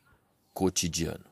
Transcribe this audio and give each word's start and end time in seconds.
cotidiano. 0.55 1.27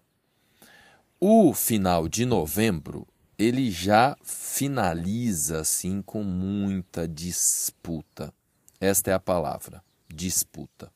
O 1.19 1.55
final 1.55 2.07
de 2.07 2.27
novembro 2.27 3.09
ele 3.39 3.71
já 3.71 4.17
finaliza 4.23 5.61
assim 5.61 6.03
com 6.03 6.23
muita 6.23 7.09
disputa. 7.09 8.35
Esta 8.79 9.13
é 9.13 9.15
a 9.15 9.21
palavra, 9.21 9.83
disputa. 10.13 10.93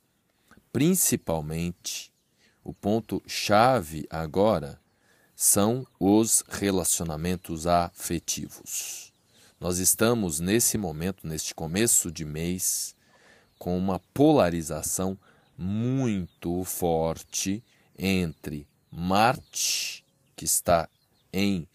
Principalmente, 0.71 2.13
o 2.63 2.75
ponto 2.75 3.23
chave 3.27 4.07
agora 4.11 4.79
são 5.35 5.87
os 5.99 6.45
relacionamentos 6.49 7.67
afetivos. 7.67 9.13
Nós 9.59 9.79
estamos 9.79 10.39
nesse 10.39 10.77
momento, 10.77 11.27
neste 11.27 11.55
começo 11.55 12.11
de 12.11 12.25
mês, 12.25 12.95
com 13.63 13.79
uma 13.79 14.01
polarização 14.13 15.17
muito 15.57 16.65
forte 16.65 17.63
entre 17.97 18.67
Marte, 18.91 20.05
que 20.35 20.45
está 20.45 20.89
em 21.33 21.69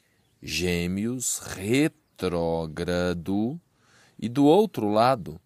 Gêmeos, 0.44 1.39
retrógrado, 1.39 2.38
e 4.19 4.27
do 4.27 4.44
outro 4.44 4.89
lado 4.89 5.39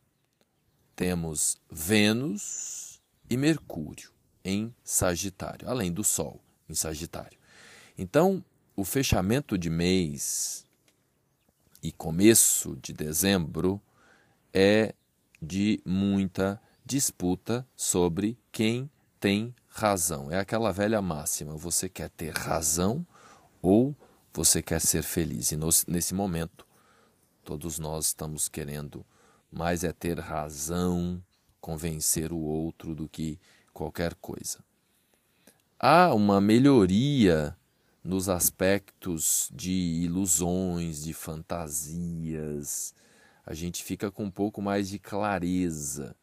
temos 0.96 1.62
Vênus 1.70 3.00
e 3.30 3.38
Mercúrio 3.38 4.10
em 4.44 4.74
Sagitário, 4.84 5.70
além 5.70 5.92
do 5.92 6.04
Sol 6.04 6.42
em 6.68 6.74
Sagitário. 6.74 7.38
Então, 7.96 8.44
o 8.76 8.84
fechamento 8.84 9.60
de 9.60 9.70
mês 9.70 10.66
e 11.84 11.92
começo 11.92 12.76
de 12.82 12.94
dezembro 12.94 13.80
é 14.52 14.96
de 15.42 15.82
muita 15.86 16.62
disputa 16.86 17.66
sobre 17.76 18.38
quem 18.52 18.90
tem 19.20 19.56
razão. 19.70 20.32
É 20.32 20.40
aquela 20.40 20.72
velha 20.72 21.02
máxima: 21.02 21.56
você 21.56 21.90
quer 21.90 22.10
ter 22.10 22.34
razão 22.34 23.06
ou 23.62 23.96
você 24.34 24.62
quer 24.62 24.80
ser 24.80 25.04
feliz? 25.04 25.52
E 25.52 25.60
nesse 25.88 26.14
momento, 26.14 26.66
todos 27.44 27.80
nós 27.80 28.08
estamos 28.08 28.48
querendo 28.48 29.06
mais 29.52 29.84
é 29.84 29.92
ter 29.92 30.20
razão, 30.20 31.22
convencer 31.60 32.32
o 32.32 32.38
outro 32.38 32.96
do 32.96 33.08
que 33.08 33.40
qualquer 33.74 34.16
coisa. 34.16 34.60
Há 35.78 36.14
uma 36.14 36.40
melhoria 36.40 37.56
nos 38.04 38.30
aspectos 38.30 39.50
de 39.54 39.72
ilusões, 39.72 41.04
de 41.04 41.14
fantasias, 41.14 42.94
a 43.46 43.54
gente 43.54 43.84
fica 43.84 44.12
com 44.12 44.26
um 44.26 44.32
pouco 44.32 44.62
mais 44.62 44.90
de 44.90 45.00
clareza. 45.00 46.16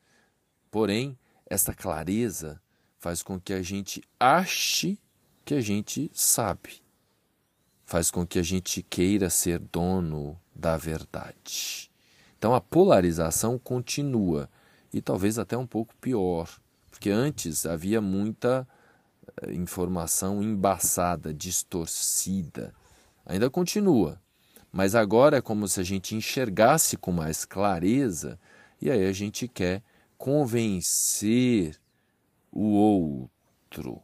Porém, 0.71 1.19
essa 1.47 1.75
clareza 1.75 2.61
faz 2.99 3.23
com 3.23 3.41
que 3.41 3.53
a 3.53 3.63
gente 3.63 4.03
ache 4.19 4.99
que 5.45 5.55
a 5.55 5.61
gente 5.61 6.11
sabe. 6.13 6.83
Faz 7.85 8.11
com 8.11 8.27
que 8.27 8.39
a 8.39 8.43
gente 8.43 8.83
queira 8.83 9.31
ser 9.31 9.59
dono 9.59 10.39
da 10.55 10.77
verdade. 10.77 11.91
Então 12.37 12.55
a 12.55 12.61
polarização 12.61 13.59
continua 13.59 14.49
e 14.93 15.01
talvez 15.01 15.39
até 15.39 15.57
um 15.57 15.67
pouco 15.67 15.95
pior, 15.97 16.49
porque 16.91 17.11
antes 17.11 17.67
havia 17.67 18.01
muita 18.01 18.67
eh, 19.43 19.53
informação 19.55 20.43
embaçada, 20.43 21.33
distorcida. 21.33 22.75
Ainda 23.25 23.51
continua, 23.51 24.21
mas 24.73 24.95
agora 24.95 25.39
é 25.39 25.41
como 25.41 25.67
se 25.67 25.81
a 25.81 25.83
gente 25.83 26.15
enxergasse 26.15 26.97
com 26.97 27.11
mais 27.11 27.45
clareza 27.45 28.39
e 28.81 28.91
aí 28.91 29.07
a 29.07 29.13
gente 29.13 29.49
quer 29.49 29.83
convencer 30.17 31.79
o 32.53 32.65
outro. 32.65 34.03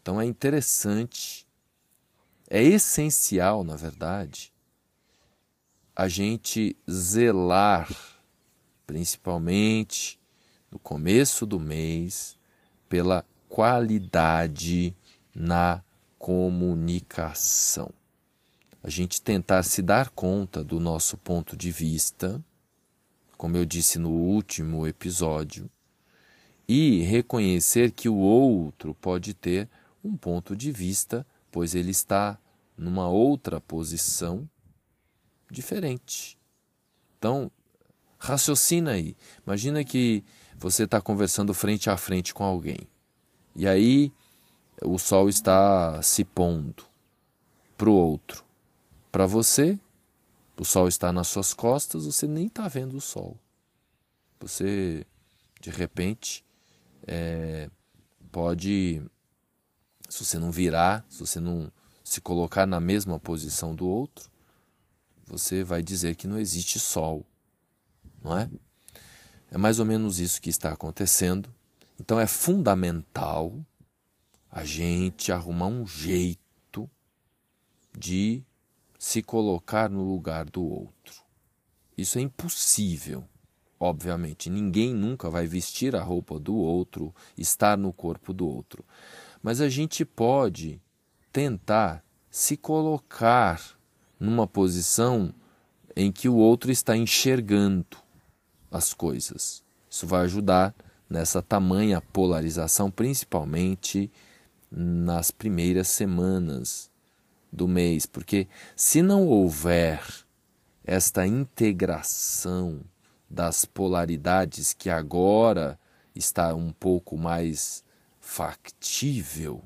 Então 0.00 0.20
é 0.20 0.24
interessante, 0.24 1.46
é 2.50 2.62
essencial, 2.62 3.62
na 3.62 3.76
verdade, 3.76 4.52
a 5.94 6.08
gente 6.08 6.76
zelar, 6.90 7.88
principalmente 8.86 10.18
no 10.70 10.78
começo 10.78 11.46
do 11.46 11.60
mês, 11.60 12.36
pela 12.88 13.24
qualidade 13.48 14.96
na 15.34 15.82
comunicação 16.18 17.92
a 18.82 18.90
gente 18.90 19.22
tentar 19.22 19.62
se 19.62 19.80
dar 19.80 20.10
conta 20.10 20.64
do 20.64 20.80
nosso 20.80 21.16
ponto 21.16 21.56
de 21.56 21.70
vista, 21.70 22.42
como 23.36 23.56
eu 23.56 23.64
disse 23.64 23.98
no 23.98 24.10
último 24.10 24.86
episódio, 24.86 25.70
e 26.66 27.02
reconhecer 27.02 27.92
que 27.92 28.08
o 28.08 28.16
outro 28.16 28.94
pode 28.94 29.34
ter 29.34 29.68
um 30.02 30.16
ponto 30.16 30.56
de 30.56 30.72
vista, 30.72 31.26
pois 31.50 31.74
ele 31.74 31.90
está 31.90 32.38
numa 32.76 33.08
outra 33.08 33.60
posição 33.60 34.48
diferente. 35.50 36.36
Então, 37.18 37.50
raciocina 38.18 38.92
aí. 38.92 39.16
Imagina 39.46 39.84
que 39.84 40.24
você 40.56 40.84
está 40.84 41.00
conversando 41.00 41.54
frente 41.54 41.90
a 41.90 41.96
frente 41.96 42.34
com 42.34 42.42
alguém. 42.42 42.78
E 43.54 43.66
aí 43.68 44.12
o 44.80 44.98
sol 44.98 45.28
está 45.28 46.00
se 46.02 46.24
pondo 46.24 46.84
para 47.76 47.90
o 47.90 47.92
outro. 47.92 48.44
Para 49.12 49.26
você, 49.26 49.78
o 50.56 50.64
sol 50.64 50.88
está 50.88 51.12
nas 51.12 51.28
suas 51.28 51.52
costas, 51.52 52.06
você 52.06 52.26
nem 52.26 52.46
está 52.46 52.66
vendo 52.66 52.96
o 52.96 53.00
sol. 53.00 53.38
Você, 54.40 55.06
de 55.60 55.68
repente, 55.68 56.42
é, 57.06 57.68
pode, 58.32 59.02
se 60.08 60.24
você 60.24 60.38
não 60.38 60.50
virar, 60.50 61.04
se 61.10 61.20
você 61.20 61.38
não 61.38 61.70
se 62.02 62.22
colocar 62.22 62.66
na 62.66 62.80
mesma 62.80 63.20
posição 63.20 63.74
do 63.74 63.86
outro, 63.86 64.30
você 65.26 65.62
vai 65.62 65.82
dizer 65.82 66.16
que 66.16 66.26
não 66.26 66.38
existe 66.38 66.80
sol, 66.80 67.26
não 68.24 68.38
é? 68.38 68.50
É 69.50 69.58
mais 69.58 69.78
ou 69.78 69.84
menos 69.84 70.20
isso 70.20 70.40
que 70.40 70.48
está 70.48 70.72
acontecendo. 70.72 71.52
Então 72.00 72.18
é 72.18 72.26
fundamental 72.26 73.54
a 74.50 74.64
gente 74.64 75.30
arrumar 75.30 75.66
um 75.66 75.86
jeito 75.86 76.90
de 77.96 78.42
se 79.02 79.20
colocar 79.20 79.90
no 79.90 80.04
lugar 80.04 80.44
do 80.44 80.62
outro. 80.62 81.24
Isso 81.98 82.20
é 82.20 82.22
impossível. 82.22 83.24
Obviamente, 83.80 84.48
ninguém 84.48 84.94
nunca 84.94 85.28
vai 85.28 85.44
vestir 85.44 85.96
a 85.96 86.00
roupa 86.00 86.38
do 86.38 86.54
outro, 86.54 87.12
estar 87.36 87.76
no 87.76 87.92
corpo 87.92 88.32
do 88.32 88.46
outro. 88.46 88.84
Mas 89.42 89.60
a 89.60 89.68
gente 89.68 90.04
pode 90.04 90.80
tentar 91.32 92.04
se 92.30 92.56
colocar 92.56 93.60
numa 94.20 94.46
posição 94.46 95.34
em 95.96 96.12
que 96.12 96.28
o 96.28 96.36
outro 96.36 96.70
está 96.70 96.96
enxergando 96.96 97.96
as 98.70 98.94
coisas. 98.94 99.64
Isso 99.90 100.06
vai 100.06 100.26
ajudar 100.26 100.72
nessa 101.10 101.42
tamanha 101.42 102.00
polarização, 102.00 102.88
principalmente 102.88 104.12
nas 104.70 105.32
primeiras 105.32 105.88
semanas 105.88 106.91
do 107.52 107.68
mês, 107.68 108.06
porque 108.06 108.48
se 108.74 109.02
não 109.02 109.26
houver 109.26 110.02
esta 110.84 111.26
integração 111.26 112.80
das 113.28 113.64
polaridades 113.64 114.72
que 114.72 114.88
agora 114.88 115.78
está 116.14 116.54
um 116.54 116.72
pouco 116.72 117.16
mais 117.16 117.84
factível, 118.18 119.62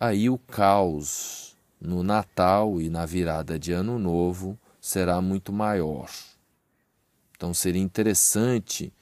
aí 0.00 0.30
o 0.30 0.38
caos 0.38 1.56
no 1.80 2.02
Natal 2.02 2.80
e 2.80 2.88
na 2.88 3.04
virada 3.06 3.58
de 3.58 3.72
Ano 3.72 3.98
Novo 3.98 4.58
será 4.80 5.20
muito 5.20 5.52
maior. 5.52 6.10
Então 7.36 7.54
seria 7.54 7.82
interessante 7.82 8.92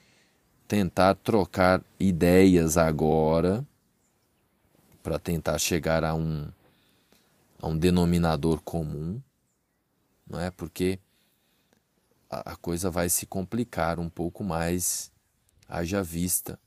tentar 0.68 1.14
trocar 1.14 1.82
ideias 1.98 2.76
agora 2.76 3.64
para 5.02 5.18
tentar 5.18 5.58
chegar 5.58 6.04
a 6.04 6.14
um, 6.14 6.48
a 7.60 7.68
um 7.68 7.76
denominador 7.76 8.60
comum, 8.62 9.20
não 10.26 10.40
é? 10.40 10.50
Porque 10.50 10.98
a, 12.28 12.56
coisa 12.56 12.90
vai 12.90 13.08
se 13.08 13.26
complicar 13.26 13.98
um 13.98 14.08
pouco 14.08 14.42
mais, 14.42 15.12
haja 15.68 16.02
vista 16.02 16.58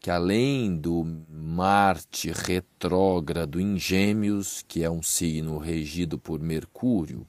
que 0.00 0.10
além 0.10 0.76
do 0.76 1.04
Marte 1.28 2.30
retrógrado 2.30 3.60
em 3.60 3.76
Gêmeos, 3.76 4.62
que 4.66 4.84
é 4.84 4.90
um 4.90 5.02
signo 5.02 5.58
regido 5.58 6.18
por 6.18 6.40
Mercúrio, 6.40 7.26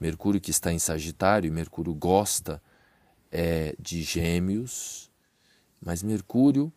Mercúrio 0.00 0.40
que 0.40 0.50
está 0.50 0.72
em 0.72 0.80
Sagitário, 0.80 1.52
Mercúrio 1.52 1.94
gosta 1.94 2.60
é, 3.30 3.76
de 3.78 4.02
Gêmeos, 4.02 5.10
mas 5.80 6.02
Mercúrio 6.02 6.72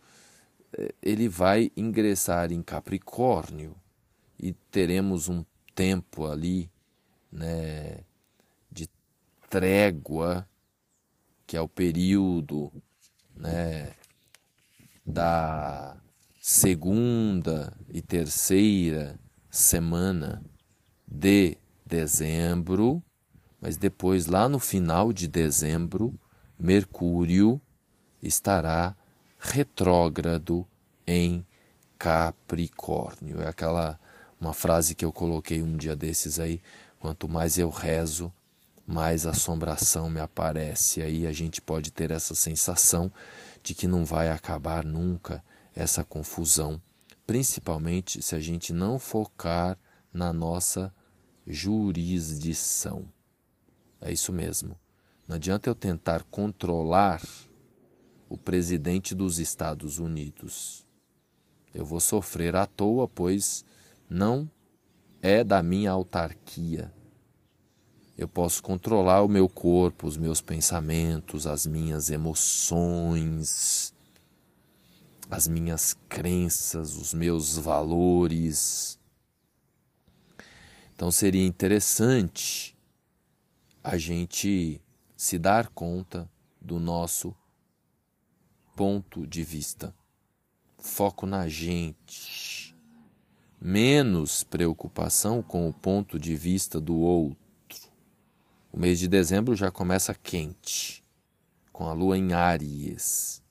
é, 0.77 0.93
ele 1.01 1.27
vai 1.27 1.71
ingressar 1.75 2.51
em 2.51 2.61
Capricórnio 2.61 3.75
e 4.39 4.53
teremos 4.53 5.27
um 5.27 5.43
tempo 5.75 6.25
ali, 6.25 6.71
né, 7.31 7.99
de 8.71 8.89
trégua, 9.49 10.47
que 11.45 11.57
é 11.57 11.61
o 11.61 11.67
período, 11.67 12.71
né, 13.35 13.93
da 15.05 15.97
segunda 16.41 17.73
e 17.89 18.01
terceira 18.01 19.19
semana 19.49 20.41
de 21.07 21.57
dezembro, 21.85 23.03
mas 23.61 23.77
depois, 23.77 24.27
lá 24.27 24.47
no 24.47 24.59
final 24.59 25.11
de 25.11 25.27
dezembro, 25.27 26.13
Mercúrio 26.57 27.59
estará 28.21 28.95
retrógrado 29.39 30.67
em 31.05 31.45
Capricórnio. 31.97 33.41
É 33.41 33.47
aquela 33.47 33.99
uma 34.45 34.53
frase 34.53 34.93
que 34.93 35.03
eu 35.03 35.11
coloquei 35.11 35.63
um 35.63 35.75
dia 35.75 35.95
desses 35.95 36.39
aí, 36.39 36.61
quanto 36.99 37.27
mais 37.27 37.57
eu 37.57 37.69
rezo, 37.69 38.31
mais 38.85 39.25
assombração 39.25 40.07
me 40.07 40.19
aparece. 40.19 41.01
Aí 41.01 41.25
a 41.25 41.31
gente 41.31 41.59
pode 41.59 41.91
ter 41.91 42.11
essa 42.11 42.35
sensação 42.35 43.11
de 43.63 43.73
que 43.73 43.87
não 43.87 44.05
vai 44.05 44.29
acabar 44.29 44.85
nunca 44.85 45.43
essa 45.75 46.03
confusão, 46.03 46.79
principalmente 47.25 48.21
se 48.21 48.35
a 48.35 48.39
gente 48.39 48.71
não 48.71 48.99
focar 48.99 49.79
na 50.13 50.31
nossa 50.31 50.93
jurisdição. 51.47 53.11
É 53.99 54.11
isso 54.11 54.31
mesmo. 54.31 54.77
Não 55.27 55.37
adianta 55.37 55.67
eu 55.67 55.73
tentar 55.73 56.23
controlar 56.25 57.19
o 58.29 58.37
presidente 58.37 59.15
dos 59.15 59.39
Estados 59.39 59.97
Unidos. 59.97 60.85
Eu 61.73 61.83
vou 61.83 61.99
sofrer 61.99 62.55
à 62.55 62.67
toa, 62.67 63.07
pois 63.07 63.65
não 64.09 64.49
é 65.21 65.43
da 65.43 65.61
minha 65.63 65.91
autarquia. 65.91 66.93
Eu 68.17 68.27
posso 68.27 68.63
controlar 68.63 69.23
o 69.23 69.27
meu 69.27 69.49
corpo, 69.49 70.07
os 70.07 70.15
meus 70.15 70.39
pensamentos, 70.41 71.45
as 71.45 71.65
minhas 71.65 72.09
emoções, 72.09 73.93
as 75.29 75.47
minhas 75.47 75.93
crenças, 76.07 76.95
os 76.95 77.13
meus 77.13 77.57
valores. 77.57 78.97
Então 80.93 81.11
seria 81.11 81.45
interessante 81.45 82.77
a 83.83 83.97
gente 83.97 84.81
se 85.17 85.37
dar 85.37 85.67
conta 85.69 86.29
do 86.61 86.79
nosso 86.79 87.35
ponto 88.75 89.27
de 89.27 89.43
vista. 89.43 89.93
Foco 90.77 91.25
na 91.25 91.47
gente. 91.47 92.64
Menos 93.67 94.43
preocupação 94.43 95.41
com 95.41 95.67
o 95.67 95.73
ponto 95.73 96.19
de 96.19 96.35
vista 96.35 96.79
do 96.79 96.95
outro 96.97 97.45
o 98.71 98.77
mês 98.77 98.99
de 98.99 99.07
dezembro 99.07 99.55
já 99.55 99.71
começa 99.71 100.13
quente, 100.13 101.03
com 101.71 101.87
a 101.87 101.93
lua 101.93 102.15
em 102.17 102.33
Áries. 102.33 103.41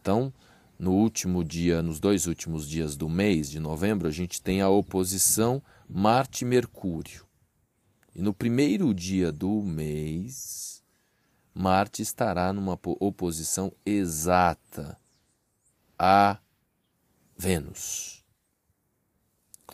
Então, 0.00 0.32
no 0.78 0.92
último 0.92 1.44
dia, 1.44 1.82
nos 1.82 2.00
dois 2.00 2.26
últimos 2.26 2.66
dias 2.66 2.96
do 2.96 3.06
mês 3.06 3.50
de 3.50 3.60
novembro, 3.60 4.08
a 4.08 4.10
gente 4.10 4.40
tem 4.40 4.62
a 4.62 4.68
oposição 4.70 5.62
Marte-Mercúrio. 5.86 7.26
E 8.14 8.22
no 8.22 8.32
primeiro 8.32 8.94
dia 8.94 9.30
do 9.30 9.62
mês, 9.62 10.82
Marte 11.54 12.00
estará 12.00 12.54
numa 12.54 12.76
oposição 12.98 13.70
exata 13.84 14.98
a 15.98 16.38
Vênus. 17.36 18.13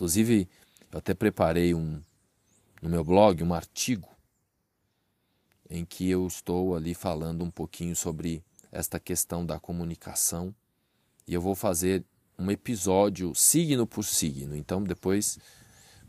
Inclusive, 0.00 0.49
eu 0.91 0.99
até 0.99 1.12
preparei 1.12 1.75
um 1.75 2.00
no 2.81 2.88
meu 2.88 3.05
blog 3.05 3.44
um 3.44 3.52
artigo 3.52 4.08
em 5.69 5.85
que 5.85 6.08
eu 6.08 6.26
estou 6.26 6.75
ali 6.75 6.94
falando 6.94 7.44
um 7.44 7.50
pouquinho 7.50 7.94
sobre 7.94 8.43
esta 8.73 8.99
questão 8.99 9.44
da 9.44 9.61
comunicação 9.61 10.55
e 11.29 11.35
eu 11.35 11.41
vou 11.43 11.55
fazer 11.55 12.02
um 12.38 12.50
episódio 12.50 13.35
signo 13.35 13.87
por 13.87 14.02
signo. 14.02 14.56
Então 14.56 14.82
depois 14.82 15.38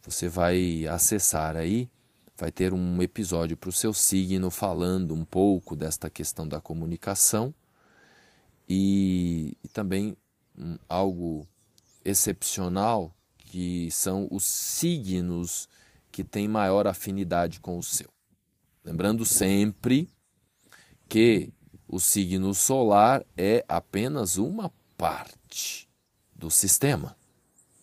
você 0.02 0.30
vai 0.30 0.88
acessar 0.88 1.58
aí, 1.58 1.90
vai 2.38 2.50
ter 2.50 2.72
um 2.74 3.02
episódio 3.02 3.58
para 3.58 3.72
o 3.72 3.74
seu 3.74 3.94
signo 3.94 4.50
falando 4.50 5.14
um 5.14 5.26
pouco 5.26 5.76
desta 5.76 6.10
questão 6.10 6.48
da 6.48 6.62
comunicação 6.62 7.54
e, 8.70 9.58
e 9.62 9.68
também 9.68 10.16
um, 10.58 10.78
algo 10.88 11.46
excepcional 12.06 13.14
que 13.52 13.92
são 13.92 14.30
os 14.32 14.46
signos 14.46 15.68
que 16.10 16.24
têm 16.24 16.48
maior 16.48 16.88
afinidade 16.88 17.60
com 17.60 17.78
o 17.78 17.84
seu. 17.84 18.08
Lembrando 18.82 19.26
sempre 19.26 20.08
que 21.10 21.52
o 21.86 22.00
signo 22.00 22.54
solar 22.54 23.26
é 23.36 23.66
apenas 23.68 24.38
uma 24.38 24.72
parte 24.98 25.90
do 26.34 26.50
sistema 26.50 27.14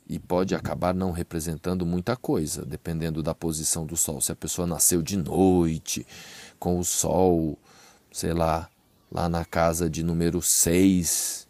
e 0.09 0.19
pode 0.19 0.55
acabar 0.55 0.95
não 0.95 1.13
representando 1.13 1.85
muita 1.85 2.17
coisa, 2.17 2.65
dependendo 2.65 3.23
da 3.23 3.35
posição 3.35 3.85
do 3.85 3.95
Sol. 3.95 4.23
Se 4.23 4.33
a 4.33 4.37
pessoa 4.37 4.67
nasceu 4.67 5.03
de 5.03 5.19
noite, 5.19 6.07
com 6.59 6.79
o 6.79 6.85
Sol, 6.85 7.59
sei 8.11 8.33
lá, 8.33 8.71
lá 9.13 9.29
na 9.29 9.45
casa 9.45 9.91
de 9.91 10.03
número 10.03 10.41
6, 10.41 11.47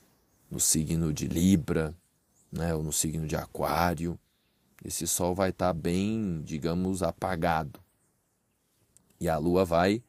no 0.51 0.59
signo 0.59 1.13
de 1.13 1.29
Libra, 1.29 1.95
né, 2.51 2.75
ou 2.75 2.83
no 2.83 2.93
signo 2.93 3.27
de 3.27 3.37
Aquário, 3.37 4.19
esse 4.85 5.07
Sol 5.07 5.35
vai 5.35 5.51
estar 5.51 5.69
tá 5.69 5.73
bem, 5.73 6.41
digamos, 6.45 7.03
apagado 7.03 7.81
e 9.21 9.29
a 9.29 9.37
Lua 9.37 9.65
vai 9.65 10.03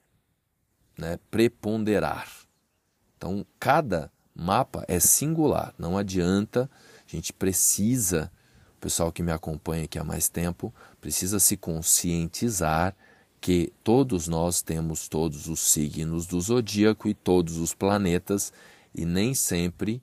né, 0.98 1.20
preponderar. 1.32 2.30
Então, 3.18 3.46
cada 3.60 4.12
mapa 4.36 4.86
é 4.88 5.00
singular, 5.00 5.74
não 5.78 5.98
adianta, 5.98 6.70
a 7.06 7.16
gente 7.16 7.34
precisa, 7.34 8.32
o 8.78 8.80
pessoal 8.80 9.12
que 9.12 9.24
me 9.24 9.32
acompanha 9.32 9.86
aqui 9.86 10.00
há 10.00 10.04
mais 10.04 10.30
tempo, 10.30 10.74
precisa 11.02 11.40
se 11.40 11.58
conscientizar 11.58 12.96
que 13.42 13.74
todos 13.84 14.28
nós 14.28 14.62
temos 14.62 15.08
todos 15.08 15.48
os 15.48 15.60
signos 15.60 16.28
do 16.28 16.40
zodíaco 16.40 17.08
e 17.08 17.14
todos 17.14 17.58
os 17.58 17.74
planetas, 17.74 18.54
e 18.94 19.06
nem 19.06 19.34
sempre, 19.34 20.02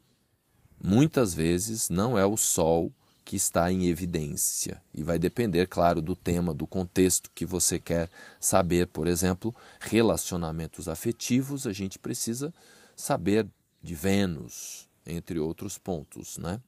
muitas 0.82 1.34
vezes, 1.34 1.88
não 1.88 2.18
é 2.18 2.24
o 2.24 2.36
Sol 2.36 2.92
que 3.24 3.34
está 3.34 3.72
em 3.72 3.86
evidência. 3.86 4.80
E 4.94 5.02
vai 5.02 5.18
depender, 5.18 5.66
claro, 5.66 6.00
do 6.00 6.14
tema, 6.14 6.54
do 6.54 6.66
contexto 6.66 7.30
que 7.34 7.44
você 7.44 7.78
quer 7.78 8.08
saber. 8.38 8.86
Por 8.86 9.08
exemplo, 9.08 9.54
relacionamentos 9.80 10.88
afetivos, 10.88 11.66
a 11.66 11.72
gente 11.72 11.98
precisa 11.98 12.54
saber 12.94 13.48
de 13.82 13.94
Vênus, 13.96 14.88
entre 15.04 15.40
outros 15.40 15.76
pontos, 15.76 16.38
né? 16.38 16.60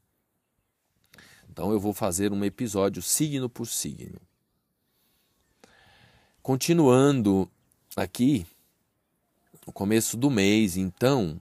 Então 1.48 1.70
eu 1.70 1.78
vou 1.78 1.92
fazer 1.92 2.32
um 2.32 2.44
episódio 2.44 3.02
signo 3.02 3.48
por 3.48 3.66
signo. 3.66 4.20
Continuando 6.42 7.50
aqui, 7.96 8.46
no 9.66 9.72
começo 9.72 10.16
do 10.16 10.30
mês, 10.30 10.76
então, 10.76 11.40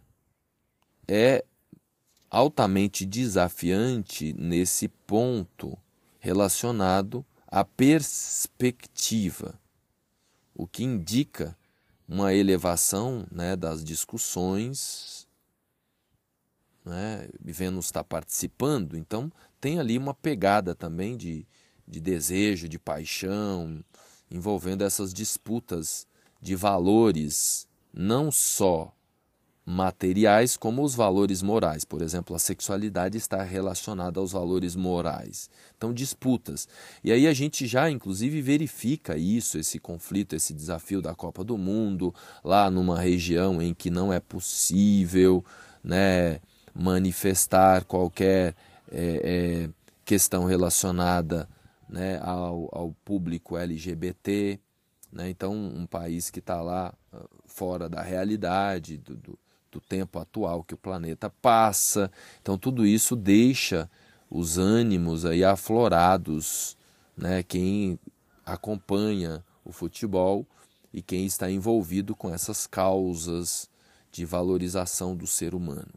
é 1.08 1.46
altamente 2.30 3.06
desafiante 3.06 4.34
nesse 4.34 4.88
ponto 4.88 5.78
relacionado 6.20 7.26
à 7.48 7.64
perspectiva, 7.64 9.60
o 10.54 10.68
que 10.68 10.84
indica 10.84 11.58
uma 12.08 12.34
elevação 12.34 13.26
né, 13.32 13.56
das 13.56 13.84
discussões 13.84 15.28
né? 16.88 17.28
Vênus 17.44 17.86
está 17.86 18.04
participando, 18.04 18.98
então 18.98 19.32
tem 19.60 19.80
ali 19.80 19.98
uma 19.98 20.14
pegada 20.14 20.74
também 20.74 21.16
de, 21.18 21.46
de 21.88 22.00
desejo, 22.00 22.68
de 22.70 22.80
paixão, 22.80 23.84
envolvendo 24.32 24.84
essas 24.84 25.14
disputas 25.14 26.08
de 26.42 26.56
valores, 26.56 27.68
não 27.94 28.32
só 28.32 28.94
materiais 29.70 30.56
como 30.56 30.82
os 30.82 30.96
valores 30.96 31.42
morais. 31.42 31.84
Por 31.84 32.02
exemplo, 32.02 32.34
a 32.34 32.40
sexualidade 32.40 33.18
está 33.18 33.44
relacionada 33.44 34.18
aos 34.18 34.32
valores 34.32 34.78
morais. 34.78 35.50
Então, 35.76 35.94
disputas. 35.94 36.70
E 37.04 37.12
aí 37.12 37.28
a 37.28 37.34
gente 37.34 37.68
já, 37.68 37.92
inclusive, 37.92 38.42
verifica 38.42 39.18
isso, 39.18 39.58
esse 39.58 39.78
conflito, 39.78 40.38
esse 40.38 40.54
desafio 40.54 41.02
da 41.02 41.14
Copa 41.14 41.44
do 41.44 41.58
Mundo, 41.58 42.16
lá 42.46 42.72
numa 42.72 42.98
região 42.98 43.62
em 43.62 43.74
que 43.74 43.90
não 43.90 44.14
é 44.14 44.22
possível 44.22 45.44
né, 45.84 46.40
manifestar 46.74 47.84
qualquer 47.84 48.56
é, 48.90 49.66
é, 49.66 49.70
questão 50.06 50.46
relacionada 50.46 51.46
né, 51.90 52.22
ao, 52.24 52.70
ao 52.72 52.96
público 53.04 53.58
LGBT. 53.58 54.62
Né? 55.12 55.30
Então, 55.30 55.54
um 55.54 55.86
país 55.86 56.30
que 56.30 56.40
está 56.40 56.62
lá 56.62 56.94
ah, 57.12 57.26
fora 57.46 57.90
da 57.90 58.02
realidade, 58.02 58.96
do, 58.98 59.18
do 59.18 59.38
do 59.72 59.80
tempo 59.82 60.20
atual 60.20 60.64
que 60.64 60.74
o 60.74 60.78
planeta 60.78 61.30
passa. 61.30 62.12
Então 62.42 62.58
tudo 62.58 62.86
isso 62.86 63.16
deixa 63.16 63.90
os 64.30 64.58
ânimos 64.58 65.26
aí 65.26 65.44
aflorados, 65.44 66.78
né? 67.16 67.44
Quem 67.44 68.00
acompanha 68.46 69.44
o 69.64 69.72
futebol 69.72 70.46
e 70.94 71.02
quem 71.02 71.26
está 71.26 71.50
envolvido 71.52 72.16
com 72.16 72.34
essas 72.34 72.66
causas 72.66 73.70
de 74.12 74.26
valorização 74.26 75.16
do 75.16 75.28
ser 75.28 75.54
humano. 75.54 75.94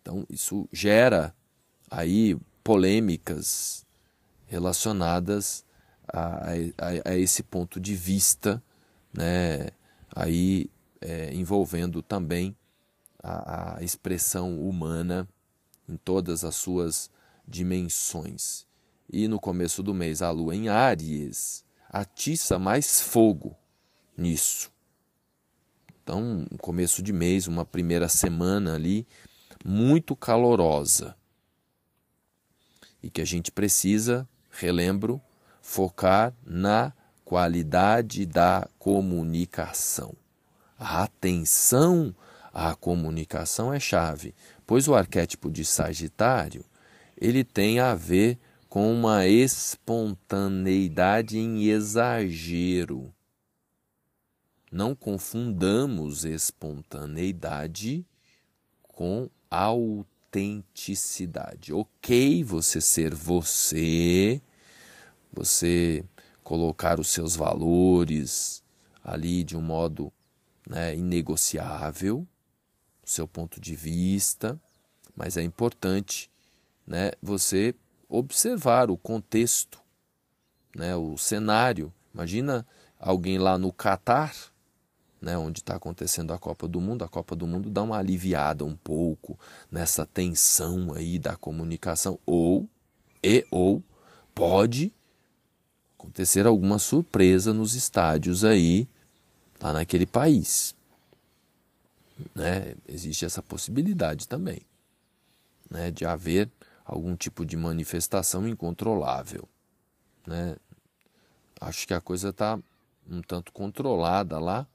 Então 0.00 0.26
isso 0.28 0.68
gera 0.72 1.34
aí 1.90 2.36
polêmicas 2.64 3.86
relacionadas 4.46 5.64
a, 6.06 6.50
a, 6.50 7.10
a 7.10 7.16
esse 7.16 7.42
ponto 7.42 7.80
de 7.80 7.94
vista, 7.94 8.62
né? 9.12 9.68
Aí 10.14 10.68
é, 11.02 11.34
envolvendo 11.34 12.02
também 12.02 12.56
a, 13.22 13.78
a 13.78 13.82
expressão 13.82 14.60
humana 14.60 15.28
em 15.88 15.96
todas 15.96 16.44
as 16.44 16.56
suas 16.56 17.10
dimensões. 17.46 18.66
E 19.12 19.28
no 19.28 19.38
começo 19.38 19.82
do 19.82 19.92
mês, 19.92 20.22
a 20.22 20.30
lua 20.30 20.54
em 20.54 20.68
Áries 20.68 21.64
atiça 21.88 22.58
mais 22.58 23.00
fogo 23.00 23.54
nisso. 24.16 24.72
Então, 26.02 26.46
começo 26.58 27.02
de 27.02 27.12
mês, 27.12 27.46
uma 27.46 27.64
primeira 27.64 28.08
semana 28.08 28.74
ali, 28.74 29.06
muito 29.64 30.16
calorosa. 30.16 31.14
E 33.02 33.10
que 33.10 33.20
a 33.20 33.24
gente 33.24 33.52
precisa, 33.52 34.28
relembro, 34.50 35.20
focar 35.60 36.34
na 36.44 36.92
qualidade 37.24 38.26
da 38.26 38.68
comunicação. 38.78 40.14
A 40.84 41.04
atenção 41.04 42.12
à 42.52 42.74
comunicação 42.74 43.72
é 43.72 43.78
chave, 43.78 44.34
pois 44.66 44.88
o 44.88 44.96
arquétipo 44.96 45.48
de 45.48 45.64
Sagitário 45.64 46.64
ele 47.16 47.44
tem 47.44 47.78
a 47.78 47.94
ver 47.94 48.36
com 48.68 48.92
uma 48.92 49.28
espontaneidade 49.28 51.38
em 51.38 51.68
exagero. 51.68 53.14
Não 54.72 54.92
confundamos 54.92 56.24
espontaneidade 56.24 58.04
com 58.82 59.30
autenticidade. 59.48 61.72
Ok, 61.72 62.42
você 62.42 62.80
ser 62.80 63.14
você, 63.14 64.42
você 65.32 66.04
colocar 66.42 66.98
os 66.98 67.06
seus 67.06 67.36
valores 67.36 68.64
ali 69.04 69.44
de 69.44 69.56
um 69.56 69.62
modo 69.62 70.12
né, 70.72 70.96
inegociável, 70.96 72.26
o 73.04 73.10
seu 73.10 73.28
ponto 73.28 73.60
de 73.60 73.76
vista, 73.76 74.58
mas 75.14 75.36
é 75.36 75.42
importante 75.42 76.30
né, 76.86 77.12
você 77.22 77.74
observar 78.08 78.90
o 78.90 78.96
contexto, 78.96 79.78
né, 80.74 80.96
o 80.96 81.18
cenário. 81.18 81.92
Imagina 82.14 82.66
alguém 82.98 83.36
lá 83.36 83.58
no 83.58 83.70
Catar, 83.70 84.34
né, 85.20 85.36
onde 85.36 85.60
está 85.60 85.76
acontecendo 85.76 86.32
a 86.32 86.38
Copa 86.38 86.66
do 86.66 86.80
Mundo, 86.80 87.04
a 87.04 87.08
Copa 87.08 87.36
do 87.36 87.46
Mundo 87.46 87.68
dá 87.68 87.82
uma 87.82 87.98
aliviada 87.98 88.64
um 88.64 88.74
pouco 88.74 89.38
nessa 89.70 90.06
tensão 90.06 90.94
aí 90.94 91.18
da 91.18 91.36
comunicação, 91.36 92.18
ou 92.24 92.66
e 93.22 93.46
ou 93.50 93.82
pode 94.34 94.90
acontecer 95.98 96.46
alguma 96.46 96.78
surpresa 96.78 97.52
nos 97.52 97.74
estádios 97.74 98.42
aí 98.42 98.88
lá 99.62 99.72
naquele 99.72 100.04
país. 100.04 100.74
Né? 102.34 102.74
Existe 102.86 103.24
essa 103.24 103.42
possibilidade 103.42 104.26
também 104.26 104.60
né? 105.70 105.90
de 105.90 106.04
haver 106.04 106.50
algum 106.84 107.16
tipo 107.16 107.46
de 107.46 107.56
manifestação 107.56 108.46
incontrolável. 108.46 109.48
Né? 110.26 110.56
Acho 111.60 111.86
que 111.86 111.94
a 111.94 112.00
coisa 112.00 112.30
está 112.30 112.58
um 113.08 113.22
tanto 113.22 113.52
controlada 113.52 114.38
lá, 114.38 114.66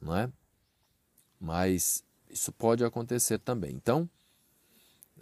não 0.00 0.16
é? 0.16 0.30
Mas 1.40 2.02
isso 2.30 2.52
pode 2.52 2.84
acontecer 2.84 3.38
também. 3.38 3.72
Então, 3.72 4.08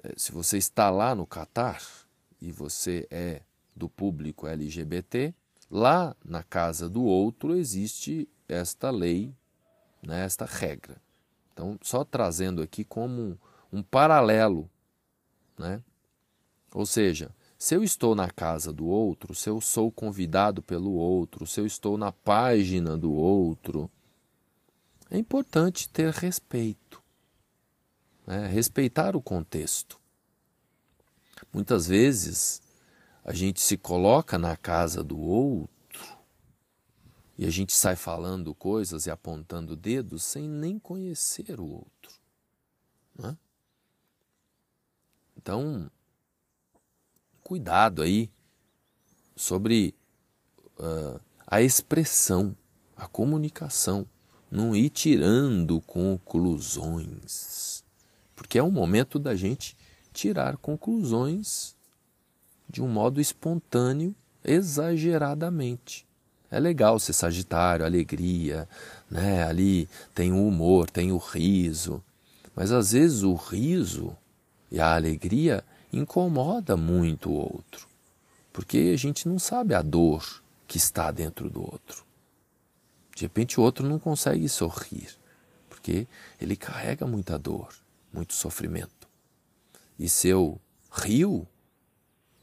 eh, 0.02 0.14
se 0.16 0.32
você 0.32 0.58
está 0.58 0.90
lá 0.90 1.14
no 1.14 1.26
Catar 1.26 1.82
e 2.40 2.52
você 2.52 3.06
é 3.10 3.42
do 3.74 3.88
público 3.88 4.46
LGBT, 4.46 5.34
lá 5.70 6.16
na 6.24 6.42
casa 6.42 6.88
do 6.88 7.02
outro 7.04 7.56
existe 7.56 8.28
esta 8.48 8.90
lei, 8.90 9.34
né, 10.02 10.24
esta 10.24 10.44
regra. 10.44 11.00
Então, 11.52 11.78
só 11.82 12.04
trazendo 12.04 12.62
aqui 12.62 12.84
como 12.84 13.20
um, 13.22 13.38
um 13.72 13.82
paralelo, 13.82 14.68
né? 15.58 15.82
Ou 16.72 16.84
seja, 16.84 17.30
se 17.56 17.74
eu 17.76 17.84
estou 17.84 18.14
na 18.14 18.28
casa 18.28 18.72
do 18.72 18.86
outro, 18.86 19.34
se 19.34 19.48
eu 19.48 19.60
sou 19.60 19.90
convidado 19.90 20.60
pelo 20.60 20.92
outro, 20.92 21.46
se 21.46 21.60
eu 21.60 21.66
estou 21.66 21.96
na 21.96 22.10
página 22.10 22.96
do 22.96 23.12
outro, 23.12 23.88
é 25.10 25.16
importante 25.16 25.88
ter 25.88 26.12
respeito, 26.12 27.00
né? 28.26 28.48
respeitar 28.48 29.14
o 29.14 29.22
contexto. 29.22 30.00
Muitas 31.52 31.86
vezes 31.86 32.60
a 33.24 33.32
gente 33.32 33.60
se 33.60 33.76
coloca 33.76 34.36
na 34.36 34.56
casa 34.56 35.04
do 35.04 35.18
outro 35.18 35.73
e 37.36 37.46
a 37.46 37.50
gente 37.50 37.72
sai 37.72 37.96
falando 37.96 38.54
coisas 38.54 39.06
e 39.06 39.10
apontando 39.10 39.76
dedos 39.76 40.22
sem 40.22 40.48
nem 40.48 40.78
conhecer 40.78 41.58
o 41.58 41.66
outro. 41.66 42.12
Né? 43.18 43.36
Então, 45.36 45.90
cuidado 47.42 48.02
aí 48.02 48.30
sobre 49.36 49.94
uh, 50.78 51.20
a 51.46 51.60
expressão, 51.60 52.56
a 52.96 53.08
comunicação, 53.08 54.06
não 54.50 54.74
ir 54.74 54.90
tirando 54.90 55.80
conclusões. 55.80 57.84
Porque 58.36 58.58
é 58.58 58.62
o 58.62 58.70
momento 58.70 59.18
da 59.18 59.34
gente 59.34 59.76
tirar 60.12 60.56
conclusões 60.56 61.76
de 62.68 62.80
um 62.80 62.88
modo 62.88 63.20
espontâneo, 63.20 64.14
exageradamente. 64.44 66.06
É 66.54 66.60
legal 66.60 67.00
ser 67.00 67.12
Sagitário, 67.14 67.84
alegria, 67.84 68.68
né? 69.10 69.42
Ali 69.42 69.88
tem 70.14 70.30
o 70.30 70.46
humor, 70.46 70.88
tem 70.88 71.10
o 71.10 71.16
riso. 71.16 72.00
Mas 72.54 72.70
às 72.70 72.92
vezes 72.92 73.24
o 73.24 73.34
riso 73.34 74.16
e 74.70 74.78
a 74.78 74.94
alegria 74.94 75.64
incomoda 75.92 76.76
muito 76.76 77.28
o 77.28 77.34
outro, 77.34 77.88
porque 78.52 78.92
a 78.94 78.96
gente 78.96 79.28
não 79.28 79.36
sabe 79.36 79.74
a 79.74 79.82
dor 79.82 80.44
que 80.68 80.76
está 80.76 81.10
dentro 81.10 81.50
do 81.50 81.60
outro. 81.60 82.04
De 83.16 83.22
repente 83.22 83.58
o 83.58 83.62
outro 83.64 83.88
não 83.88 83.98
consegue 83.98 84.48
sorrir, 84.48 85.08
porque 85.68 86.06
ele 86.40 86.54
carrega 86.54 87.04
muita 87.04 87.36
dor, 87.36 87.74
muito 88.12 88.32
sofrimento. 88.32 89.08
E 89.98 90.08
se 90.08 90.28
eu 90.28 90.60
rio, 90.88 91.32
o 91.32 91.48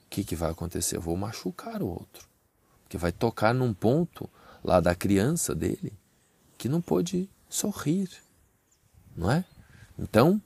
que, 0.10 0.26
que 0.26 0.36
vai 0.36 0.52
acontecer? 0.52 0.98
Eu 0.98 1.02
vou 1.02 1.16
machucar 1.16 1.82
o 1.82 1.88
outro 1.88 2.30
que 2.92 2.98
vai 2.98 3.14
tocar 3.14 3.54
num 3.54 3.74
ponto 3.74 4.30
lá 4.62 4.82
da 4.82 4.94
criança 4.94 5.56
dele 5.56 5.94
que 6.58 6.68
não 6.68 6.82
pôde 6.82 7.30
sorrir, 7.48 8.10
não 9.16 9.32
é? 9.32 9.46
Então, 9.98 10.42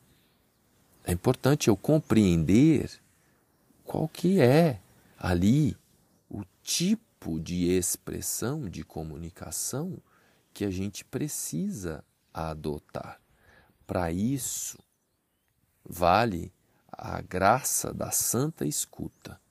é 1.04 1.12
importante 1.12 1.70
eu 1.70 1.76
compreender 1.76 3.02
qual 3.84 4.08
que 4.08 4.40
é 4.40 4.80
ali 5.18 5.76
o 6.30 6.44
tipo 6.62 7.40
de 7.40 7.66
expressão, 7.66 8.70
de 8.70 8.84
comunicação 8.84 9.98
que 10.54 10.66
a 10.66 10.70
gente 10.70 11.04
precisa 11.04 12.04
adotar. 12.32 13.20
Para 13.88 14.12
isso, 14.12 14.78
vale 15.84 16.54
a 16.92 17.20
graça 17.22 17.92
da 17.92 18.12
santa 18.12 18.68
escuta. 18.68 19.42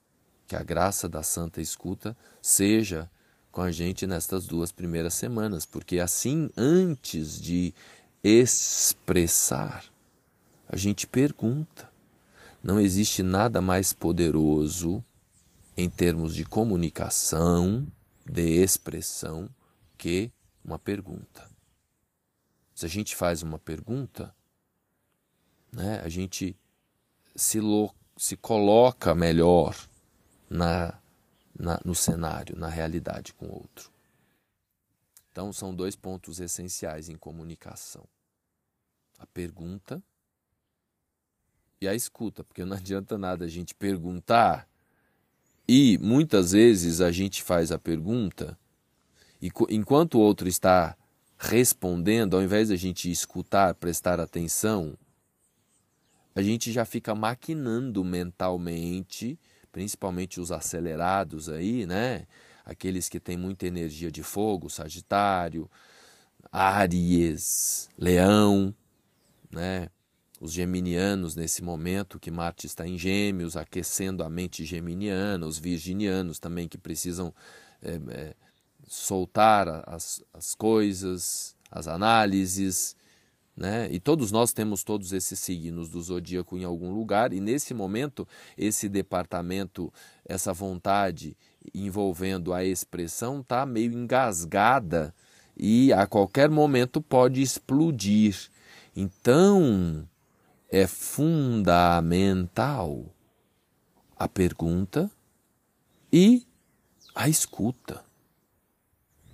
Que 0.47 0.55
a 0.55 0.63
graça 0.63 1.09
da 1.09 1.23
santa 1.23 1.61
escuta 1.61 2.15
seja 2.41 3.09
com 3.51 3.61
a 3.61 3.71
gente 3.71 4.05
nestas 4.05 4.45
duas 4.45 4.71
primeiras 4.71 5.13
semanas, 5.13 5.65
porque 5.65 5.99
assim, 5.99 6.49
antes 6.57 7.39
de 7.39 7.73
expressar, 8.21 9.85
a 10.67 10.75
gente 10.75 11.07
pergunta. 11.07 11.89
Não 12.61 12.79
existe 12.79 13.23
nada 13.23 13.61
mais 13.61 13.93
poderoso 13.93 15.03
em 15.77 15.89
termos 15.89 16.35
de 16.35 16.43
comunicação, 16.43 17.87
de 18.25 18.61
expressão, 18.61 19.49
que 19.97 20.31
uma 20.63 20.79
pergunta. 20.79 21.49
Se 22.73 22.85
a 22.85 22.89
gente 22.89 23.15
faz 23.15 23.41
uma 23.41 23.59
pergunta, 23.59 24.35
né, 25.71 26.01
a 26.03 26.09
gente 26.09 26.57
se, 27.35 27.59
lo, 27.59 27.93
se 28.17 28.35
coloca 28.35 29.13
melhor 29.13 29.75
na, 30.49 30.99
na, 31.57 31.79
no 31.83 31.95
cenário, 31.95 32.57
na 32.57 32.67
realidade 32.67 33.33
com 33.33 33.45
o 33.45 33.53
outro. 33.53 33.91
Então, 35.31 35.51
são 35.51 35.75
dois 35.75 35.95
pontos 35.95 36.39
essenciais 36.39 37.09
em 37.09 37.15
comunicação: 37.15 38.05
a 39.19 39.25
pergunta 39.25 40.01
e 41.81 41.87
a 41.87 41.93
escuta, 41.93 42.43
porque 42.43 42.63
não 42.63 42.77
adianta 42.77 43.17
nada 43.17 43.45
a 43.45 43.49
gente 43.49 43.75
perguntar 43.75 44.67
e 45.67 45.97
muitas 45.97 46.51
vezes 46.51 47.01
a 47.01 47.11
gente 47.11 47.41
faz 47.41 47.71
a 47.71 47.79
pergunta 47.79 48.57
e 49.41 49.51
enquanto 49.69 50.15
o 50.15 50.21
outro 50.21 50.47
está 50.47 50.95
respondendo, 51.37 52.35
ao 52.35 52.43
invés 52.43 52.69
de 52.69 52.73
a 52.73 52.77
gente 52.77 53.11
escutar, 53.11 53.73
prestar 53.75 54.19
atenção, 54.19 54.97
a 56.33 56.41
gente 56.41 56.71
já 56.71 56.85
fica 56.85 57.13
maquinando 57.13 58.03
mentalmente, 58.03 59.37
principalmente 59.75 60.39
os 60.39 60.53
acelerados 60.53 61.49
aí, 61.49 61.85
né? 61.85 62.25
Aqueles 62.63 63.09
que 63.09 63.19
têm 63.19 63.35
muita 63.35 63.67
energia 63.67 64.09
de 64.09 64.23
fogo, 64.23 64.69
Sagitário, 64.69 65.69
Áries, 66.49 67.89
Leão, 67.97 68.73
né? 69.51 69.89
os 70.39 70.53
geminianos 70.53 71.35
nesse 71.35 71.61
momento, 71.61 72.17
que 72.21 72.31
Marte 72.31 72.65
está 72.65 72.87
em 72.87 72.97
Gêmeos, 72.97 73.57
aquecendo 73.57 74.23
a 74.23 74.29
mente 74.29 74.63
geminiana, 74.63 75.45
os 75.45 75.59
virginianos 75.59 76.39
também 76.39 76.69
que 76.69 76.77
precisam 76.77 77.33
é, 77.81 77.99
é, 78.11 78.33
soltar 78.87 79.83
as, 79.85 80.23
as 80.33 80.55
coisas, 80.55 81.53
as 81.69 81.85
análises, 81.89 82.95
né? 83.55 83.87
E 83.91 83.99
todos 83.99 84.31
nós 84.31 84.51
temos 84.51 84.83
todos 84.83 85.13
esses 85.13 85.39
signos 85.39 85.89
do 85.89 86.01
zodíaco 86.01 86.57
em 86.57 86.63
algum 86.63 86.91
lugar, 86.93 87.31
e 87.33 87.39
nesse 87.39 87.73
momento, 87.73 88.27
esse 88.57 88.89
departamento, 88.89 89.93
essa 90.25 90.51
vontade 90.51 91.37
envolvendo 91.73 92.53
a 92.53 92.63
expressão 92.63 93.39
está 93.39 93.65
meio 93.65 93.93
engasgada 93.93 95.15
e 95.57 95.91
a 95.93 96.05
qualquer 96.05 96.49
momento 96.49 97.01
pode 97.01 97.41
explodir. 97.41 98.35
Então, 98.95 100.07
é 100.69 100.85
fundamental 100.87 103.05
a 104.17 104.27
pergunta 104.27 105.09
e 106.11 106.45
a 107.13 107.29
escuta. 107.29 108.03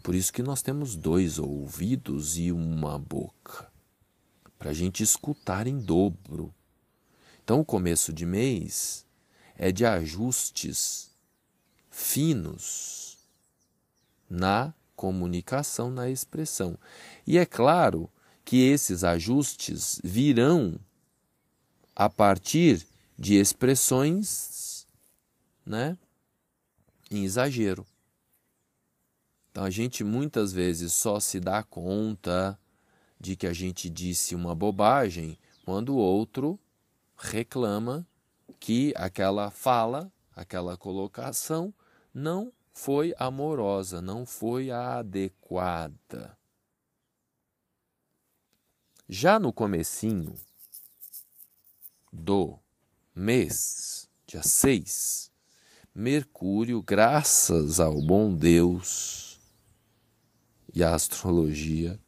Por 0.04 0.14
isso 0.16 0.34
que 0.34 0.44
nós 0.44 0.62
temos 0.62 0.96
dois 0.96 1.40
ouvidos 1.40 2.38
e 2.38 2.52
uma 2.52 2.98
boca, 2.98 3.71
para 4.62 4.70
a 4.70 4.74
gente 4.74 5.02
escutar 5.02 5.66
em 5.66 5.80
dobro. 5.80 6.54
Então, 7.44 7.62
o 7.62 7.66
começo 7.66 8.14
de 8.14 8.28
mês 8.28 9.04
é 9.58 9.72
de 9.72 9.84
ajustes 9.84 11.10
finos 11.90 13.18
na 14.30 14.72
comunicação, 14.96 15.90
na 15.90 16.12
expressão. 16.12 16.78
E 17.26 17.40
é 17.40 17.46
claro 17.46 18.08
que 18.46 18.58
esses 18.58 19.04
ajustes 19.04 20.00
virão 20.04 20.80
a 21.96 22.08
partir 22.08 22.86
de 23.18 23.40
expressões 23.40 24.86
né, 25.66 25.98
em 27.10 27.24
exagero. 27.24 27.84
Então 29.50 29.64
a 29.64 29.72
gente 29.72 30.04
muitas 30.04 30.54
vezes 30.54 30.94
só 30.94 31.20
se 31.20 31.40
dá 31.40 31.64
conta 31.64 32.60
de 33.22 33.36
que 33.36 33.46
a 33.46 33.54
gente 33.54 33.88
disse 33.88 34.34
uma 34.34 34.56
bobagem 34.56 35.38
quando 35.64 35.90
o 35.90 35.98
outro 35.98 36.60
reclama 37.16 38.08
que 38.60 38.92
aquela 38.98 39.52
fala, 39.52 40.12
aquela 40.36 40.76
colocação 40.76 41.72
não 42.12 42.52
foi 42.74 43.14
amorosa, 43.20 44.02
não 44.02 44.26
foi 44.26 44.72
adequada. 44.72 46.36
Já 49.08 49.38
no 49.38 49.54
comecinho, 49.54 50.34
do 52.12 52.58
mês, 53.14 54.10
dia 54.26 54.42
6, 54.42 55.32
Mercúrio, 55.94 56.82
graças 56.82 57.80
ao 57.80 58.02
bom 58.02 58.34
Deus 58.34 59.40
e 60.74 60.84
à 60.84 60.96
astrologia, 60.96 62.00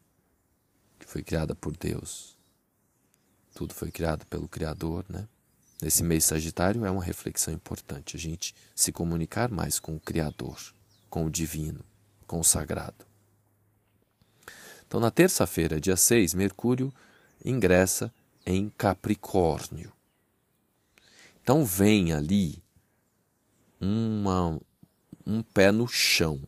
foi 1.14 1.22
criada 1.22 1.54
por 1.54 1.76
Deus, 1.76 2.36
tudo 3.54 3.72
foi 3.72 3.88
criado 3.88 4.26
pelo 4.26 4.48
Criador, 4.48 5.04
né? 5.08 5.28
Nesse 5.80 6.02
mês 6.02 6.24
Sagitário 6.24 6.84
é 6.84 6.90
uma 6.90 7.04
reflexão 7.04 7.54
importante, 7.54 8.16
a 8.16 8.18
gente 8.18 8.52
se 8.74 8.90
comunicar 8.90 9.48
mais 9.48 9.78
com 9.78 9.94
o 9.94 10.00
Criador, 10.00 10.58
com 11.08 11.24
o 11.24 11.30
Divino, 11.30 11.84
com 12.26 12.40
o 12.40 12.44
Sagrado. 12.44 13.06
Então, 14.88 14.98
na 14.98 15.08
terça-feira, 15.08 15.80
dia 15.80 15.96
6, 15.96 16.34
Mercúrio 16.34 16.92
ingressa 17.44 18.12
em 18.44 18.68
Capricórnio. 18.70 19.92
Então 21.40 21.64
vem 21.64 22.12
ali 22.12 22.60
uma, 23.80 24.60
um 25.24 25.44
pé 25.44 25.70
no 25.70 25.86
chão. 25.86 26.42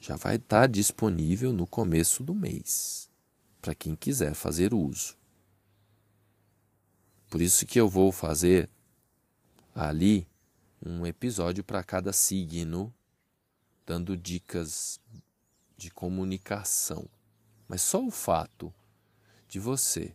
Já 0.00 0.16
vai 0.16 0.34
estar 0.34 0.66
disponível 0.66 1.52
no 1.52 1.64
começo 1.64 2.24
do 2.24 2.34
mês, 2.34 3.09
para 3.60 3.74
quem 3.74 3.94
quiser 3.94 4.34
fazer 4.34 4.72
uso. 4.74 5.16
Por 7.28 7.40
isso 7.40 7.64
que 7.66 7.80
eu 7.80 7.88
vou 7.88 8.10
fazer 8.10 8.68
ali 9.74 10.26
um 10.84 11.06
episódio 11.06 11.62
para 11.62 11.84
cada 11.84 12.12
signo, 12.12 12.92
dando 13.86 14.16
dicas 14.16 14.98
de 15.76 15.90
comunicação. 15.90 17.06
Mas 17.68 17.82
só 17.82 18.04
o 18.04 18.10
fato 18.10 18.72
de 19.48 19.60
você 19.60 20.14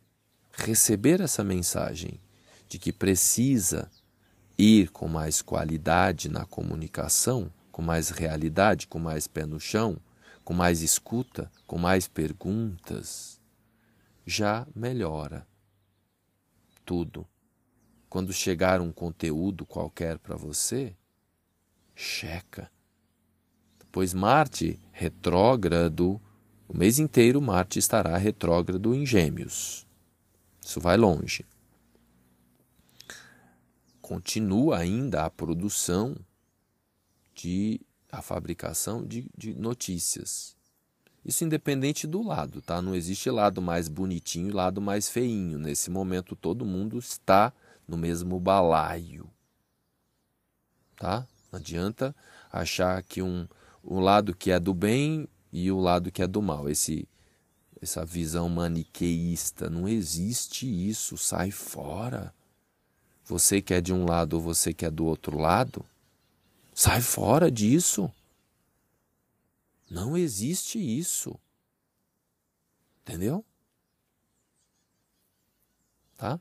receber 0.52 1.22
essa 1.22 1.44
mensagem 1.44 2.20
de 2.68 2.80
que 2.80 2.92
precisa 2.92 3.90
ir 4.58 4.90
com 4.90 5.08
mais 5.08 5.42
qualidade 5.42 6.30
na 6.30 6.46
comunicação, 6.46 7.52
com 7.72 7.82
mais 7.82 8.10
realidade, 8.10 8.88
com 8.88 9.00
mais 9.00 9.28
pé 9.28 9.46
no 9.46 9.60
chão, 9.60 9.98
com 10.44 10.54
mais 10.54 10.82
escuta, 10.82 11.52
com 11.68 11.78
mais 11.78 12.08
perguntas, 12.08 13.35
já 14.26 14.68
melhora 14.76 15.48
tudo. 16.86 17.28
Quando 18.10 18.32
chegar 18.32 18.80
um 18.80 18.92
conteúdo 18.92 19.66
qualquer 19.66 20.18
para 20.18 20.36
você, 20.36 20.96
checa. 21.94 22.72
Pois 23.92 24.14
Marte 24.14 24.80
retrógrado, 24.92 26.22
o 26.68 26.78
mês 26.78 27.00
inteiro 27.00 27.42
Marte 27.42 27.80
estará 27.80 28.16
retrógrado 28.18 28.94
em 28.94 29.06
Gêmeos. 29.06 29.86
Isso 30.62 30.80
vai 30.80 30.98
longe. 30.98 31.46
Continua 34.02 34.78
ainda 34.78 35.26
a 35.26 35.30
produção 35.30 36.16
de 37.34 37.82
a 38.12 38.22
fabricação 38.22 39.06
de, 39.06 39.30
de 39.38 39.54
notícias. 39.54 40.55
Isso 41.26 41.44
independente 41.44 42.06
do 42.06 42.22
lado, 42.22 42.62
tá? 42.62 42.82
Não 42.82 42.94
existe 42.94 43.32
lado 43.32 43.62
mais 43.62 43.88
bonitinho 43.88 44.50
e 44.50 44.54
lado 44.54 44.80
mais 44.80 45.10
feinho. 45.10 45.58
Nesse 45.58 45.90
momento 45.90 46.36
todo 46.36 46.66
mundo 46.66 47.00
está 47.00 47.52
no 47.88 47.98
mesmo 47.98 48.40
balaio. 48.40 49.28
Tá? 50.96 51.28
Não 51.52 51.60
adianta 51.60 52.16
achar 52.52 53.02
que 53.02 53.22
um, 53.22 53.48
um 53.84 54.00
lado 54.00 54.36
que 54.36 54.52
é 54.52 54.60
do 54.60 54.74
bem 54.74 55.28
e 55.52 55.72
o 55.72 55.80
lado 55.80 56.12
que 56.12 56.22
é 56.22 56.28
do 56.28 56.42
mal. 56.42 56.70
Esse 56.70 57.08
essa 57.82 58.04
visão 58.04 58.50
maniqueísta. 58.50 59.70
Não 59.70 59.88
existe 59.88 60.66
isso, 60.66 61.18
sai 61.18 61.52
fora. 61.52 62.34
Você 63.24 63.62
que 63.62 63.74
é 63.74 63.82
de 63.82 63.94
um 63.94 64.06
lado 64.06 64.34
ou 64.34 64.42
você 64.42 64.74
que 64.74 64.86
é 64.86 64.92
do 64.92 65.06
outro 65.06 65.38
lado, 65.38 65.86
sai 66.74 67.02
fora 67.02 67.50
disso. 67.50 68.12
Não 69.96 70.18
existe 70.18 70.78
isso. 70.78 71.40
Entendeu? 73.02 73.46
Tá? 76.18 76.38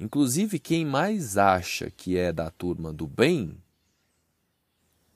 Inclusive, 0.00 0.58
quem 0.58 0.84
mais 0.84 1.38
acha 1.38 1.92
que 1.92 2.18
é 2.18 2.32
da 2.32 2.50
turma 2.50 2.92
do 2.92 3.06
bem 3.06 3.56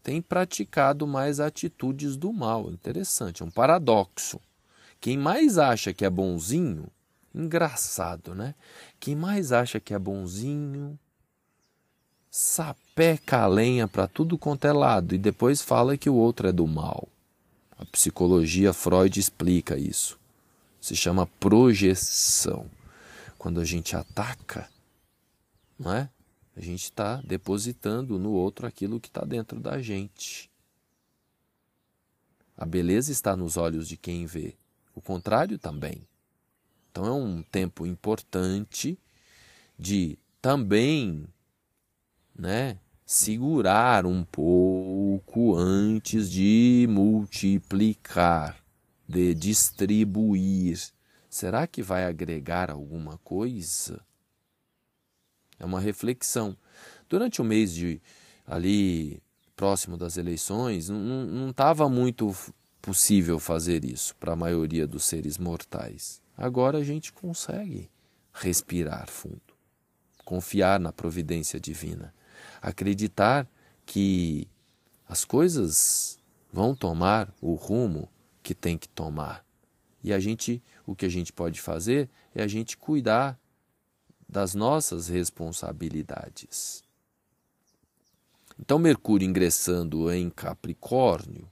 tem 0.00 0.22
praticado 0.22 1.08
mais 1.08 1.40
atitudes 1.40 2.16
do 2.16 2.32
mal. 2.32 2.70
Interessante, 2.70 3.42
é 3.42 3.44
um 3.44 3.50
paradoxo. 3.50 4.40
Quem 5.00 5.18
mais 5.18 5.58
acha 5.58 5.92
que 5.92 6.04
é 6.04 6.10
bonzinho, 6.10 6.86
engraçado, 7.34 8.32
né? 8.32 8.54
Quem 9.00 9.16
mais 9.16 9.50
acha 9.50 9.80
que 9.80 9.92
é 9.92 9.98
bonzinho, 9.98 10.96
sapeca 12.96 13.42
a 13.42 13.46
lenha 13.46 13.86
para 13.86 14.08
tudo 14.08 14.38
quanto 14.38 14.66
é 14.66 14.72
lado 14.72 15.14
e 15.14 15.18
depois 15.18 15.60
fala 15.60 15.98
que 15.98 16.08
o 16.08 16.14
outro 16.14 16.48
é 16.48 16.52
do 16.52 16.66
mal. 16.66 17.06
A 17.78 17.84
psicologia 17.84 18.72
Freud 18.72 19.20
explica 19.20 19.76
isso. 19.76 20.18
Se 20.80 20.96
chama 20.96 21.26
projeção. 21.26 22.70
Quando 23.36 23.60
a 23.60 23.66
gente 23.66 23.94
ataca, 23.94 24.66
não 25.78 25.92
é? 25.92 26.08
A 26.56 26.60
gente 26.62 26.84
está 26.84 27.16
depositando 27.16 28.18
no 28.18 28.30
outro 28.30 28.66
aquilo 28.66 28.98
que 28.98 29.08
está 29.08 29.26
dentro 29.26 29.60
da 29.60 29.78
gente. 29.82 30.50
A 32.56 32.64
beleza 32.64 33.12
está 33.12 33.36
nos 33.36 33.58
olhos 33.58 33.86
de 33.86 33.98
quem 33.98 34.24
vê, 34.24 34.54
o 34.94 35.02
contrário 35.02 35.58
também. 35.58 36.00
Então 36.90 37.04
é 37.04 37.12
um 37.12 37.42
tempo 37.42 37.84
importante 37.84 38.98
de 39.78 40.18
também, 40.40 41.26
né, 42.34 42.78
segurar 43.06 44.04
um 44.04 44.24
pouco 44.24 45.54
antes 45.54 46.28
de 46.28 46.88
multiplicar, 46.90 48.56
de 49.08 49.32
distribuir. 49.32 50.90
Será 51.30 51.68
que 51.68 51.82
vai 51.82 52.04
agregar 52.04 52.68
alguma 52.68 53.16
coisa? 53.18 54.04
É 55.56 55.64
uma 55.64 55.78
reflexão. 55.78 56.56
Durante 57.08 57.40
o 57.40 57.44
mês 57.44 57.72
de 57.72 58.02
ali 58.44 59.22
próximo 59.54 59.96
das 59.96 60.16
eleições, 60.16 60.88
não 60.88 61.50
estava 61.50 61.88
muito 61.88 62.34
possível 62.82 63.38
fazer 63.38 63.84
isso 63.84 64.16
para 64.16 64.32
a 64.32 64.36
maioria 64.36 64.86
dos 64.86 65.04
seres 65.04 65.38
mortais. 65.38 66.20
Agora 66.36 66.78
a 66.78 66.84
gente 66.84 67.12
consegue 67.12 67.88
respirar 68.32 69.08
fundo, 69.08 69.40
confiar 70.24 70.78
na 70.78 70.92
providência 70.92 71.58
divina, 71.58 72.12
acreditar 72.66 73.48
que 73.86 74.48
as 75.08 75.24
coisas 75.24 76.18
vão 76.52 76.74
tomar 76.74 77.32
o 77.40 77.54
rumo 77.54 78.08
que 78.42 78.56
tem 78.56 78.76
que 78.76 78.88
tomar. 78.88 79.46
E 80.02 80.12
a 80.12 80.18
gente, 80.18 80.60
o 80.84 80.96
que 80.96 81.06
a 81.06 81.08
gente 81.08 81.32
pode 81.32 81.60
fazer 81.60 82.10
é 82.34 82.42
a 82.42 82.48
gente 82.48 82.76
cuidar 82.76 83.38
das 84.28 84.52
nossas 84.52 85.06
responsabilidades. 85.06 86.82
Então, 88.58 88.80
Mercúrio 88.80 89.28
ingressando 89.28 90.12
em 90.12 90.28
Capricórnio 90.28 91.48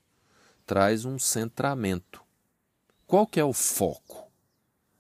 traz 0.67 1.05
um 1.05 1.17
centramento. 1.17 2.25
Qual 3.07 3.25
que 3.25 3.39
é 3.39 3.45
o 3.45 3.53
foco? 3.53 4.29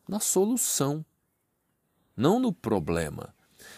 Na 0.06 0.20
solução, 0.20 1.04
não 2.16 2.38
no 2.38 2.52
problema. 2.52 3.33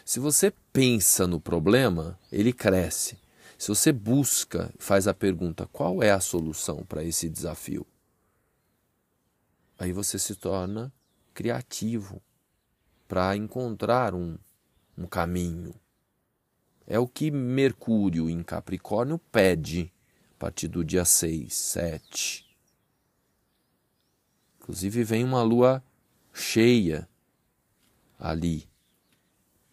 Se 0.07 0.21
você 0.21 0.53
pensa 0.73 1.27
no 1.27 1.40
problema, 1.40 2.16
ele 2.31 2.53
cresce. 2.53 3.19
Se 3.59 3.66
você 3.66 3.90
busca, 3.90 4.73
faz 4.79 5.09
a 5.09 5.12
pergunta: 5.12 5.66
qual 5.66 6.01
é 6.01 6.12
a 6.12 6.21
solução 6.21 6.85
para 6.85 7.03
esse 7.03 7.29
desafio? 7.29 7.85
Aí 9.77 9.92
você 9.92 10.16
se 10.16 10.37
torna 10.37 10.92
criativo, 11.35 12.23
para 13.09 13.37
encontrar 13.37 14.14
um, 14.14 14.38
um 14.97 15.09
caminho. 15.09 15.75
É 16.87 17.01
o 17.01 17.09
que 17.09 17.29
Mercúrio 17.33 18.31
em 18.31 18.45
Capricórnio 18.45 19.19
pede 19.19 19.92
a 20.37 20.38
partir 20.38 20.69
do 20.69 20.85
dia 20.85 21.05
6, 21.05 21.53
7. 21.53 22.47
Inclusive 24.61 25.03
vem 25.03 25.25
uma 25.25 25.42
lua 25.42 25.83
cheia 26.33 27.09
ali, 28.16 28.69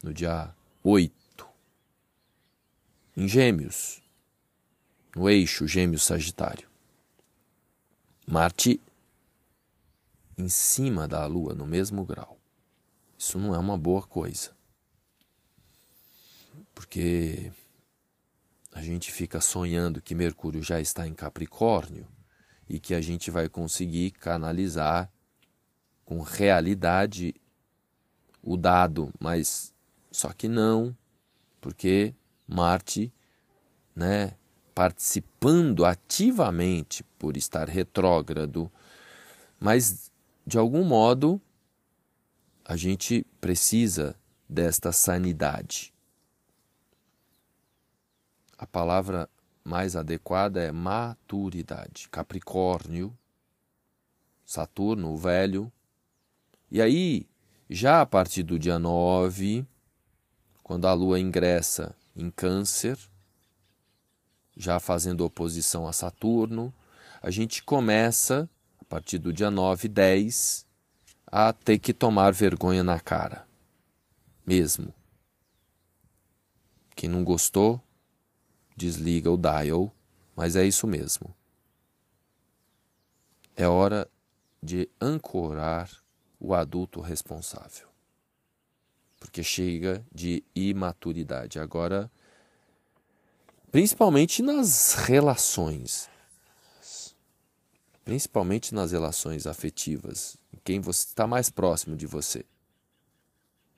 no 0.04 0.14
dia 0.14 0.54
8, 0.84 1.48
em 3.16 3.26
Gêmeos, 3.26 4.04
no 5.16 5.30
eixo 5.30 5.66
Gêmeos-Sagitário. 5.66 6.68
Marte 8.28 8.82
em 10.38 10.50
cima 10.50 11.08
da 11.08 11.26
Lua, 11.26 11.54
no 11.54 11.66
mesmo 11.66 12.04
grau. 12.04 12.38
Isso 13.18 13.40
não 13.40 13.56
é 13.56 13.58
uma 13.58 13.78
boa 13.78 14.02
coisa. 14.02 14.52
Porque 16.76 17.52
a 18.74 18.82
gente 18.82 19.12
fica 19.12 19.40
sonhando 19.40 20.02
que 20.02 20.14
Mercúrio 20.14 20.62
já 20.62 20.82
está 20.82 21.08
em 21.08 21.14
Capricórnio 21.14 22.06
e 22.68 22.80
que 22.80 22.94
a 22.94 23.00
gente 23.00 23.32
vai 23.32 23.48
conseguir 23.48 24.12
canalizar 24.12 25.10
com 26.04 26.22
realidade 26.22 27.34
o 28.42 28.58
dado, 28.58 29.14
mas 29.20 29.73
só 30.14 30.32
que 30.32 30.48
não, 30.48 30.96
porque 31.60 32.14
Marte, 32.48 33.12
né, 33.96 34.38
participando 34.76 35.84
ativamente 35.84 37.04
por 37.18 37.36
estar 37.36 37.68
retrógrado, 37.68 38.72
mas 39.60 40.12
de 40.46 40.58
algum 40.58 40.84
modo 40.84 41.42
a 42.64 42.76
gente 42.76 43.26
precisa 43.42 44.16
desta 44.48 44.92
sanidade. 44.92 45.92
A 48.56 48.68
palavra 48.68 49.28
mais 49.64 49.96
adequada 49.96 50.62
é 50.62 50.72
maturidade. 50.72 52.08
Capricórnio, 52.10 53.18
Saturno, 54.46 55.12
o 55.12 55.18
velho. 55.18 55.72
E 56.70 56.82
aí, 56.82 57.28
já 57.70 58.02
a 58.02 58.06
partir 58.06 58.44
do 58.44 58.60
dia 58.60 58.78
9, 58.78 59.66
quando 60.64 60.88
a 60.88 60.94
lua 60.94 61.20
ingressa 61.20 61.94
em 62.16 62.32
Câncer, 62.32 62.98
já 64.56 64.80
fazendo 64.80 65.26
oposição 65.26 65.86
a 65.88 65.94
Saturno, 65.94 66.74
a 67.22 67.30
gente 67.30 67.62
começa, 67.64 68.50
a 68.80 68.86
partir 68.86 69.18
do 69.18 69.34
dia 69.34 69.52
9 69.52 69.86
e 69.86 69.90
10, 69.90 70.66
a 71.28 71.52
ter 71.52 71.80
que 71.80 71.94
tomar 71.94 72.32
vergonha 72.32 72.84
na 72.84 73.00
cara. 73.00 73.46
Mesmo. 74.46 74.94
Quem 76.96 77.10
não 77.10 77.24
gostou, 77.24 77.82
desliga 78.76 79.32
o 79.32 79.38
dial, 79.38 79.92
mas 80.36 80.56
é 80.56 80.66
isso 80.66 80.88
mesmo. 80.88 81.36
É 83.56 83.68
hora 83.68 84.10
de 84.62 84.90
ancorar 85.02 85.90
o 86.40 86.54
adulto 86.54 87.02
responsável. 87.02 87.93
Porque 89.24 89.42
chega 89.42 90.06
de 90.14 90.44
imaturidade. 90.54 91.58
Agora, 91.58 92.12
principalmente 93.72 94.44
nas 94.44 94.96
relações, 94.96 96.10
principalmente 98.04 98.76
nas 98.76 98.92
relações 98.92 99.48
afetivas, 99.48 100.36
quem 100.66 100.82
está 100.82 101.26
mais 101.26 101.50
próximo 101.50 101.96
de 101.96 102.06
você. 102.06 102.46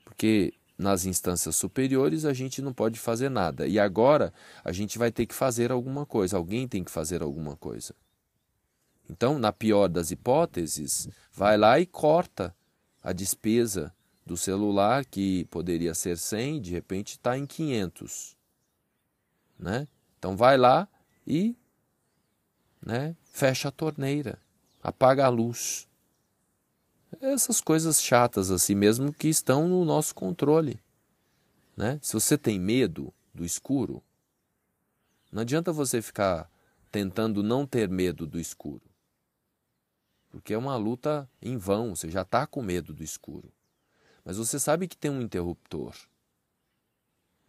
Porque 0.03 0.51
nas 0.75 1.05
instâncias 1.05 1.55
superiores 1.55 2.25
a 2.25 2.33
gente 2.33 2.59
não 2.59 2.73
pode 2.73 2.99
fazer 2.99 3.29
nada. 3.29 3.67
E 3.67 3.77
agora 3.79 4.33
a 4.63 4.71
gente 4.71 4.97
vai 4.97 5.11
ter 5.11 5.27
que 5.27 5.35
fazer 5.35 5.71
alguma 5.71 6.07
coisa, 6.07 6.37
alguém 6.37 6.67
tem 6.67 6.83
que 6.83 6.89
fazer 6.89 7.21
alguma 7.21 7.55
coisa. 7.55 7.93
Então, 9.07 9.37
na 9.37 9.53
pior 9.53 9.89
das 9.89 10.09
hipóteses, 10.09 11.07
vai 11.31 11.55
lá 11.55 11.79
e 11.79 11.85
corta 11.85 12.53
a 13.03 13.13
despesa 13.13 13.94
do 14.25 14.35
celular, 14.35 15.05
que 15.05 15.45
poderia 15.45 15.93
ser 15.93 16.17
100, 16.17 16.61
de 16.61 16.71
repente 16.71 17.11
está 17.11 17.37
em 17.37 17.45
500. 17.45 18.35
Né? 19.59 19.87
Então, 20.17 20.35
vai 20.35 20.57
lá 20.57 20.87
e 21.27 21.55
né, 22.81 23.15
fecha 23.23 23.69
a 23.69 23.71
torneira, 23.71 24.39
apaga 24.81 25.25
a 25.25 25.29
luz 25.29 25.87
essas 27.21 27.61
coisas 27.61 28.01
chatas 28.01 28.51
assim 28.51 28.75
mesmo 28.75 29.13
que 29.13 29.27
estão 29.27 29.67
no 29.67 29.85
nosso 29.85 30.13
controle. 30.13 30.79
Né? 31.75 31.99
Se 32.01 32.13
você 32.13 32.37
tem 32.37 32.59
medo 32.59 33.13
do 33.33 33.45
escuro, 33.45 34.03
não 35.31 35.41
adianta 35.41 35.71
você 35.71 36.01
ficar 36.01 36.49
tentando 36.91 37.43
não 37.43 37.65
ter 37.65 37.89
medo 37.89 38.25
do 38.25 38.39
escuro. 38.39 38.83
Porque 40.29 40.53
é 40.53 40.57
uma 40.57 40.75
luta 40.75 41.29
em 41.41 41.57
vão, 41.57 41.95
você 41.95 42.09
já 42.09 42.21
está 42.21 42.45
com 42.45 42.61
medo 42.61 42.93
do 42.93 43.03
escuro. 43.03 43.51
Mas 44.25 44.37
você 44.37 44.59
sabe 44.59 44.87
que 44.87 44.97
tem 44.97 45.09
um 45.11 45.21
interruptor. 45.21 45.95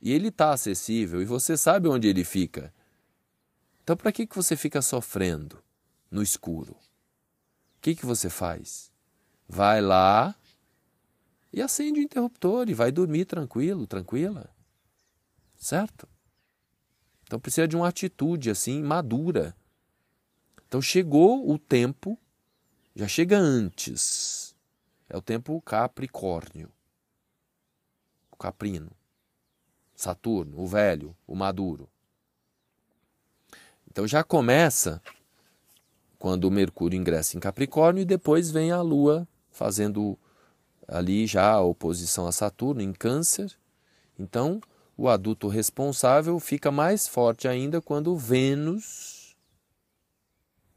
E 0.00 0.12
ele 0.12 0.28
está 0.28 0.52
acessível 0.52 1.20
e 1.20 1.24
você 1.24 1.56
sabe 1.56 1.88
onde 1.88 2.06
ele 2.06 2.22
fica. 2.22 2.72
Então, 3.82 3.96
para 3.96 4.12
que, 4.12 4.26
que 4.26 4.36
você 4.36 4.54
fica 4.54 4.82
sofrendo 4.82 5.60
no 6.10 6.22
escuro? 6.22 6.72
O 6.72 7.80
que, 7.80 7.94
que 7.94 8.04
você 8.04 8.28
faz? 8.28 8.92
vai 9.48 9.80
lá 9.80 10.34
e 11.52 11.62
acende 11.62 12.00
o 12.00 12.02
interruptor 12.02 12.68
e 12.68 12.74
vai 12.74 12.90
dormir 12.90 13.24
tranquilo, 13.24 13.86
tranquila. 13.86 14.50
Certo? 15.56 16.08
Então 17.24 17.40
precisa 17.40 17.66
de 17.66 17.76
uma 17.76 17.88
atitude 17.88 18.50
assim 18.50 18.82
madura. 18.82 19.56
Então 20.66 20.82
chegou 20.82 21.50
o 21.50 21.58
tempo, 21.58 22.18
já 22.94 23.08
chega 23.08 23.38
antes. 23.38 24.45
É 25.08 25.16
o 25.16 25.22
tempo 25.22 25.60
Capricórnio. 25.60 26.70
O 28.30 28.36
caprino. 28.36 28.90
Saturno, 29.94 30.60
o 30.60 30.66
velho, 30.66 31.16
o 31.26 31.34
maduro. 31.34 31.88
Então 33.90 34.06
já 34.06 34.22
começa 34.22 35.00
quando 36.18 36.44
o 36.44 36.50
Mercúrio 36.50 36.98
ingressa 36.98 37.36
em 37.36 37.40
Capricórnio 37.40 38.02
e 38.02 38.04
depois 38.04 38.50
vem 38.50 38.72
a 38.72 38.82
Lua 38.82 39.26
fazendo 39.50 40.18
ali 40.86 41.26
já 41.26 41.52
a 41.52 41.62
oposição 41.62 42.26
a 42.26 42.32
Saturno 42.32 42.82
em 42.82 42.92
Câncer. 42.92 43.56
Então, 44.18 44.60
o 44.96 45.08
adulto 45.08 45.48
responsável 45.48 46.38
fica 46.40 46.70
mais 46.70 47.06
forte 47.06 47.46
ainda 47.46 47.80
quando 47.80 48.16
Vênus 48.16 49.36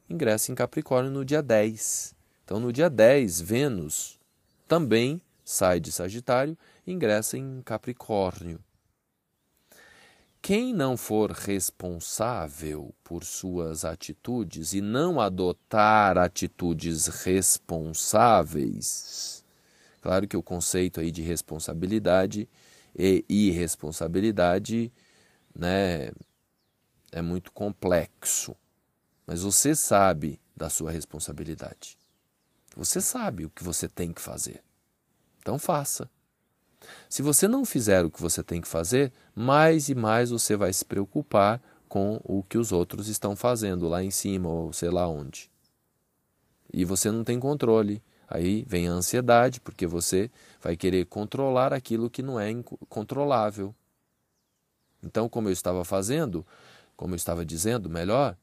ingressa 0.09 0.51
em 0.51 0.55
Capricórnio 0.55 1.11
no 1.11 1.23
dia 1.23 1.41
10. 1.41 2.15
Então, 2.43 2.59
no 2.59 2.73
dia 2.73 2.89
10, 2.89 3.41
Vênus 3.41 4.18
também 4.69 5.21
sai 5.43 5.79
de 5.79 5.91
Sagitário 5.91 6.55
e 6.85 6.93
ingressa 6.93 7.35
em 7.35 7.59
Capricórnio. 7.63 8.63
Quem 10.43 10.75
não 10.75 10.95
for 10.95 11.31
responsável 11.31 12.93
por 13.03 13.23
suas 13.25 13.83
atitudes 13.83 14.73
e 14.73 14.79
não 14.79 15.19
adotar 15.19 16.19
atitudes 16.19 17.07
responsáveis, 17.07 19.43
claro 20.01 20.27
que 20.27 20.37
o 20.37 20.43
conceito 20.43 20.99
aí 21.01 21.09
de 21.11 21.23
responsabilidade 21.23 22.47
e 22.95 23.25
irresponsabilidade 23.27 24.93
né, 25.53 26.11
é 27.11 27.21
muito 27.23 27.51
complexo, 27.51 28.55
mas 29.25 29.41
você 29.41 29.75
sabe 29.75 30.39
da 30.55 30.69
sua 30.69 30.91
responsabilidade. 30.91 31.98
Você 32.75 33.01
sabe 33.01 33.45
o 33.45 33.49
que 33.49 33.63
você 33.63 33.87
tem 33.87 34.13
que 34.13 34.21
fazer. 34.21 34.63
Então 35.39 35.57
faça. 35.57 36.09
Se 37.09 37.21
você 37.21 37.47
não 37.47 37.65
fizer 37.65 38.05
o 38.05 38.11
que 38.11 38.21
você 38.21 38.43
tem 38.43 38.61
que 38.61 38.67
fazer, 38.67 39.11
mais 39.35 39.89
e 39.89 39.95
mais 39.95 40.29
você 40.29 40.55
vai 40.55 40.71
se 40.71 40.85
preocupar 40.85 41.61
com 41.87 42.21
o 42.23 42.43
que 42.43 42.57
os 42.57 42.71
outros 42.71 43.07
estão 43.07 43.35
fazendo 43.35 43.87
lá 43.87 44.03
em 44.03 44.11
cima 44.11 44.47
ou 44.47 44.71
sei 44.71 44.89
lá 44.89 45.07
onde. 45.07 45.49
E 46.71 46.85
você 46.85 47.11
não 47.11 47.23
tem 47.23 47.39
controle. 47.39 48.01
Aí 48.27 48.63
vem 48.67 48.87
a 48.87 48.91
ansiedade, 48.91 49.59
porque 49.59 49.87
você 49.87 50.29
vai 50.61 50.77
querer 50.77 51.05
controlar 51.07 51.73
aquilo 51.73 52.11
que 52.11 52.21
não 52.21 52.39
é 52.39 52.51
controlável. 52.87 53.73
Então, 55.03 55.27
como 55.27 55.49
eu 55.49 55.53
estava 55.53 55.83
fazendo, 55.83 56.45
como 56.95 57.15
eu 57.15 57.17
estava 57.17 57.43
dizendo, 57.43 57.89
melhor, 57.89 58.37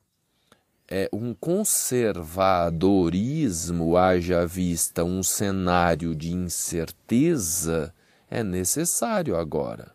é 0.88 1.08
um 1.12 1.34
conservadorismo, 1.34 3.96
haja 3.96 4.46
vista 4.46 5.04
um 5.04 5.22
cenário 5.22 6.14
de 6.14 6.32
incerteza 6.32 7.92
é 8.30 8.42
necessário 8.42 9.36
agora. 9.36 9.94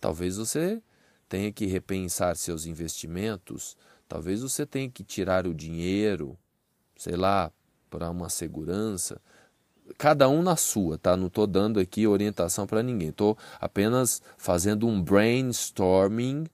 Talvez 0.00 0.36
você 0.36 0.82
tenha 1.28 1.52
que 1.52 1.66
repensar 1.66 2.36
seus 2.36 2.66
investimentos, 2.66 3.76
talvez 4.08 4.42
você 4.42 4.66
tenha 4.66 4.90
que 4.90 5.04
tirar 5.04 5.46
o 5.46 5.54
dinheiro, 5.54 6.36
sei 6.96 7.16
lá, 7.16 7.52
para 7.88 8.10
uma 8.10 8.28
segurança. 8.28 9.20
Cada 9.98 10.28
um 10.28 10.42
na 10.42 10.56
sua, 10.56 10.98
tá? 10.98 11.16
Não 11.16 11.26
estou 11.26 11.46
dando 11.46 11.80
aqui 11.80 12.06
orientação 12.06 12.66
para 12.66 12.82
ninguém. 12.82 13.08
Estou 13.08 13.36
apenas 13.60 14.22
fazendo 14.36 14.86
um 14.86 15.02
brainstorming, 15.02 16.46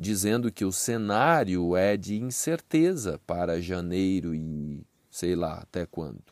dizendo 0.00 0.50
que 0.50 0.64
o 0.64 0.72
cenário 0.72 1.76
é 1.76 1.94
de 1.94 2.16
incerteza 2.16 3.20
para 3.26 3.60
janeiro 3.60 4.34
e 4.34 4.82
sei 5.10 5.36
lá 5.36 5.58
até 5.58 5.84
quando. 5.84 6.24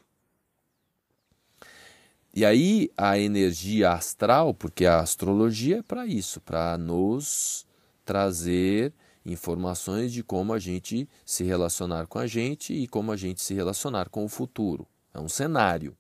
E 2.35 2.47
aí 2.47 2.91
a 2.97 3.19
energia 3.19 3.91
astral, 3.91 4.55
porque 4.55 4.87
a 4.87 5.01
astrologia 5.01 5.81
é 5.81 5.83
para 5.83 6.07
isso, 6.07 6.41
para 6.41 6.79
nos 6.79 7.67
trazer 8.07 8.95
informações 9.23 10.15
de 10.15 10.23
como 10.23 10.55
a 10.55 10.59
gente 10.59 11.07
se 11.27 11.45
relacionar 11.45 12.07
com 12.07 12.19
a 12.19 12.27
gente 12.27 12.73
e 12.73 12.89
como 12.89 13.13
a 13.13 13.17
gente 13.19 13.43
se 13.43 13.53
relacionar 13.53 14.09
com 14.09 14.25
o 14.25 14.31
futuro. 14.31 14.89
É 15.13 15.21
um 15.21 15.29
cenário. 15.29 15.95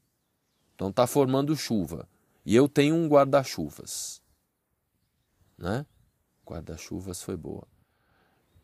Então 0.74 0.88
está 0.88 1.06
formando 1.06 1.54
chuva. 1.54 2.08
E 2.46 2.56
eu 2.56 2.66
tenho 2.66 2.94
um 2.94 3.08
guarda-chuvas. 3.08 4.22
Né? 5.58 5.84
Guarda-chuvas 6.48 7.22
foi 7.22 7.36
boa. 7.36 7.66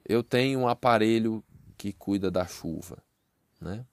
Eu 0.05 0.23
tenho 0.23 0.61
um 0.61 0.68
aparelho 0.68 1.44
que 1.77 1.92
cuida 1.92 2.31
da 2.31 2.47
chuva. 2.47 2.97
Né? 3.61 3.85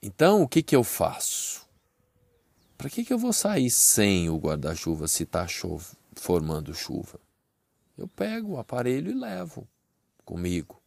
Então, 0.00 0.42
o 0.42 0.48
que, 0.48 0.62
que 0.62 0.76
eu 0.76 0.84
faço? 0.84 1.68
Para 2.78 2.88
que, 2.88 3.04
que 3.04 3.12
eu 3.12 3.18
vou 3.18 3.32
sair 3.32 3.70
sem 3.70 4.30
o 4.30 4.38
guarda-chuva 4.38 5.08
se 5.08 5.24
está 5.24 5.46
formando 6.14 6.74
chuva? 6.74 7.18
Eu 7.96 8.06
pego 8.06 8.52
o 8.52 8.58
aparelho 8.58 9.10
e 9.10 9.14
levo 9.14 9.66
comigo. 10.24 10.80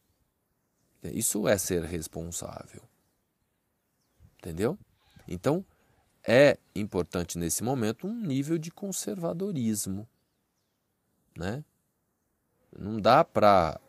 Isso 1.04 1.48
é 1.48 1.58
ser 1.58 1.84
responsável. 1.84 2.82
Entendeu? 4.38 4.78
Então, 5.28 5.66
é 6.26 6.58
importante 6.76 7.38
nesse 7.38 7.64
momento 7.64 8.08
um 8.08 8.14
nível 8.14 8.58
de 8.58 8.72
conservadorismo. 8.72 10.08
Né? 11.38 11.64
Não 12.78 13.00
dá 13.00 13.24
para 13.24 13.80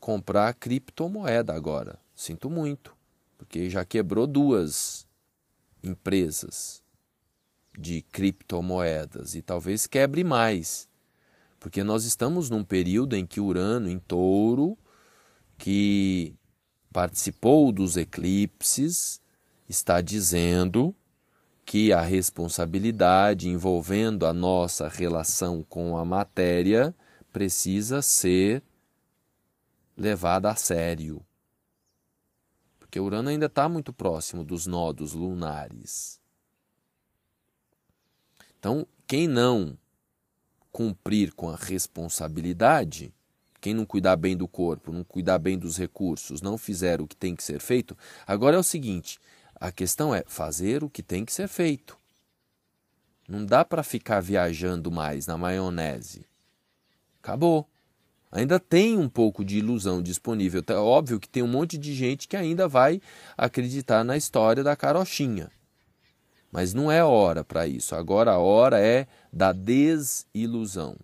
comprar 0.00 0.52
criptomoeda 0.54 1.54
agora. 1.54 1.98
Sinto 2.14 2.50
muito 2.50 2.98
porque 3.38 3.70
já 3.70 3.84
quebrou 3.84 4.26
duas 4.26 5.06
empresas 5.82 6.82
de 7.78 8.02
criptomoedas 8.02 9.36
e 9.36 9.40
talvez 9.40 9.86
quebre 9.86 10.24
mais, 10.24 10.88
porque 11.60 11.84
nós 11.84 12.04
estamos 12.04 12.50
num 12.50 12.64
período 12.64 13.14
em 13.14 13.24
que 13.24 13.40
Urano 13.40 13.88
em 13.88 14.00
Touro, 14.00 14.76
que 15.56 16.34
participou 16.92 17.70
dos 17.70 17.96
eclipses, 17.96 19.20
está 19.68 20.00
dizendo 20.00 20.94
que 21.68 21.92
a 21.92 22.00
responsabilidade 22.00 23.46
envolvendo 23.46 24.24
a 24.24 24.32
nossa 24.32 24.88
relação 24.88 25.62
com 25.62 25.98
a 25.98 26.04
matéria 26.04 26.96
precisa 27.30 28.00
ser 28.00 28.62
levada 29.94 30.50
a 30.50 30.56
sério 30.56 31.22
porque 32.88 32.98
Urano 32.98 33.28
ainda 33.28 33.44
está 33.44 33.68
muito 33.68 33.92
próximo 33.92 34.42
dos 34.42 34.66
nodos 34.66 35.12
lunares. 35.12 36.18
Então, 38.58 38.86
quem 39.06 39.28
não 39.28 39.76
cumprir 40.72 41.34
com 41.34 41.50
a 41.50 41.56
responsabilidade, 41.56 43.12
quem 43.60 43.74
não 43.74 43.84
cuidar 43.84 44.16
bem 44.16 44.34
do 44.34 44.48
corpo, 44.48 44.90
não 44.90 45.04
cuidar 45.04 45.38
bem 45.38 45.58
dos 45.58 45.76
recursos, 45.76 46.40
não 46.40 46.56
fizer 46.56 47.02
o 47.02 47.06
que 47.06 47.14
tem 47.14 47.36
que 47.36 47.44
ser 47.44 47.60
feito, 47.60 47.94
agora 48.26 48.56
é 48.56 48.58
o 48.58 48.62
seguinte: 48.62 49.18
a 49.60 49.72
questão 49.72 50.14
é 50.14 50.22
fazer 50.26 50.84
o 50.84 50.90
que 50.90 51.02
tem 51.02 51.24
que 51.24 51.32
ser 51.32 51.48
feito. 51.48 51.96
Não 53.28 53.44
dá 53.44 53.64
para 53.64 53.82
ficar 53.82 54.20
viajando 54.20 54.90
mais 54.90 55.26
na 55.26 55.36
maionese. 55.36 56.24
Acabou. 57.22 57.68
Ainda 58.30 58.60
tem 58.60 58.96
um 58.96 59.08
pouco 59.08 59.44
de 59.44 59.58
ilusão 59.58 60.02
disponível. 60.02 60.62
É 60.66 60.74
óbvio 60.74 61.18
que 61.18 61.28
tem 61.28 61.42
um 61.42 61.48
monte 61.48 61.76
de 61.76 61.94
gente 61.94 62.28
que 62.28 62.36
ainda 62.36 62.68
vai 62.68 63.00
acreditar 63.36 64.04
na 64.04 64.16
história 64.16 64.62
da 64.62 64.76
carochinha. 64.76 65.50
Mas 66.50 66.72
não 66.72 66.90
é 66.90 67.02
hora 67.02 67.44
para 67.44 67.66
isso. 67.66 67.94
Agora 67.94 68.32
a 68.32 68.38
hora 68.38 68.80
é 68.80 69.06
da 69.32 69.52
desilusão. 69.52 70.96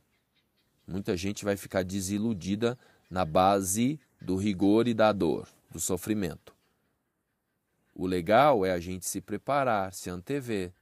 Muita 0.86 1.16
gente 1.16 1.44
vai 1.44 1.56
ficar 1.56 1.82
desiludida 1.82 2.78
na 3.10 3.24
base 3.24 3.98
do 4.20 4.36
rigor 4.36 4.86
e 4.86 4.94
da 4.94 5.12
dor, 5.12 5.48
do 5.70 5.80
sofrimento. 5.80 6.53
O 7.94 8.06
legal 8.06 8.66
é 8.66 8.72
a 8.72 8.80
gente 8.80 9.06
se 9.06 9.20
preparar, 9.20 9.92
se 9.92 10.10
antever, 10.10 10.72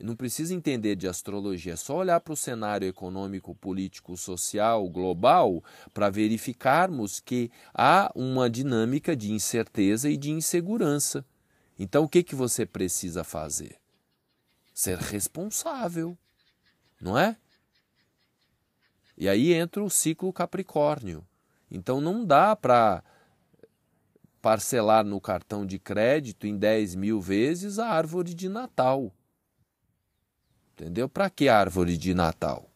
não 0.00 0.14
precisa 0.14 0.54
entender 0.54 0.94
de 0.94 1.08
astrologia, 1.08 1.72
é 1.72 1.76
só 1.76 1.96
olhar 1.96 2.20
para 2.20 2.32
o 2.32 2.36
cenário 2.36 2.86
econômico, 2.86 3.54
político, 3.54 4.16
social, 4.16 4.88
global, 4.88 5.62
para 5.92 6.08
verificarmos 6.08 7.18
que 7.18 7.50
há 7.74 8.12
uma 8.14 8.48
dinâmica 8.48 9.16
de 9.16 9.32
incerteza 9.32 10.08
e 10.08 10.16
de 10.16 10.30
insegurança. 10.30 11.24
Então, 11.76 12.04
o 12.04 12.08
que, 12.08 12.22
que 12.22 12.34
você 12.34 12.64
precisa 12.64 13.24
fazer? 13.24 13.76
Ser 14.72 14.98
responsável, 14.98 16.16
não 17.00 17.18
é? 17.18 17.36
E 19.16 19.28
aí 19.28 19.52
entra 19.52 19.82
o 19.82 19.90
ciclo 19.90 20.32
Capricórnio. 20.32 21.26
Então, 21.68 22.00
não 22.00 22.24
dá 22.24 22.54
para 22.54 23.02
parcelar 24.40 25.04
no 25.04 25.20
cartão 25.20 25.66
de 25.66 25.78
crédito 25.78 26.46
em 26.46 26.56
10 26.56 26.94
mil 26.94 27.20
vezes 27.20 27.78
a 27.78 27.88
árvore 27.88 28.34
de 28.34 28.48
Natal. 28.48 29.12
Entendeu? 30.72 31.08
Para 31.08 31.28
que 31.28 31.48
árvore 31.48 31.96
de 31.96 32.14
Natal? 32.14 32.70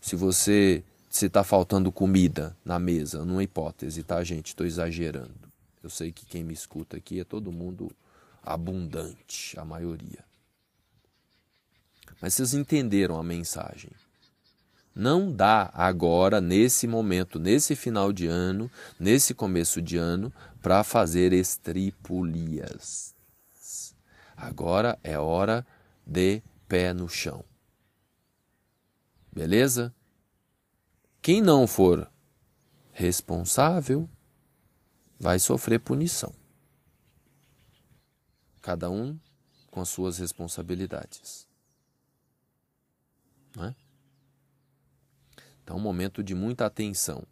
Se 0.00 0.16
você 0.16 0.82
se 1.08 1.26
está 1.26 1.42
faltando 1.42 1.90
comida 1.90 2.56
na 2.64 2.78
mesa, 2.78 3.24
numa 3.24 3.42
hipótese, 3.42 4.02
tá, 4.02 4.22
gente? 4.22 4.48
Estou 4.48 4.66
exagerando. 4.66 5.48
Eu 5.82 5.90
sei 5.90 6.12
que 6.12 6.26
quem 6.26 6.44
me 6.44 6.52
escuta 6.52 6.96
aqui 6.96 7.20
é 7.20 7.24
todo 7.24 7.52
mundo 7.52 7.90
abundante, 8.42 9.58
a 9.58 9.64
maioria. 9.64 10.24
Mas 12.20 12.34
vocês 12.34 12.54
entenderam 12.54 13.18
a 13.18 13.22
mensagem. 13.22 13.90
Não 14.98 15.30
dá 15.30 15.70
agora, 15.74 16.40
nesse 16.40 16.88
momento, 16.88 17.38
nesse 17.38 17.76
final 17.76 18.12
de 18.12 18.26
ano, 18.26 18.68
nesse 18.98 19.32
começo 19.32 19.80
de 19.80 19.96
ano, 19.96 20.32
para 20.60 20.82
fazer 20.82 21.32
estripulias. 21.32 23.14
Agora 24.36 24.98
é 25.04 25.16
hora 25.16 25.64
de 26.04 26.42
pé 26.66 26.92
no 26.92 27.08
chão. 27.08 27.44
Beleza? 29.30 29.94
Quem 31.22 31.40
não 31.40 31.64
for 31.68 32.10
responsável 32.90 34.10
vai 35.16 35.38
sofrer 35.38 35.78
punição. 35.78 36.34
Cada 38.60 38.90
um 38.90 39.16
com 39.70 39.80
as 39.80 39.88
suas 39.90 40.18
responsabilidades. 40.18 41.46
Né? 43.54 43.76
Então, 45.68 45.76
um 45.76 45.82
momento 45.82 46.24
de 46.24 46.34
muita 46.34 46.64
atenção. 46.64 47.24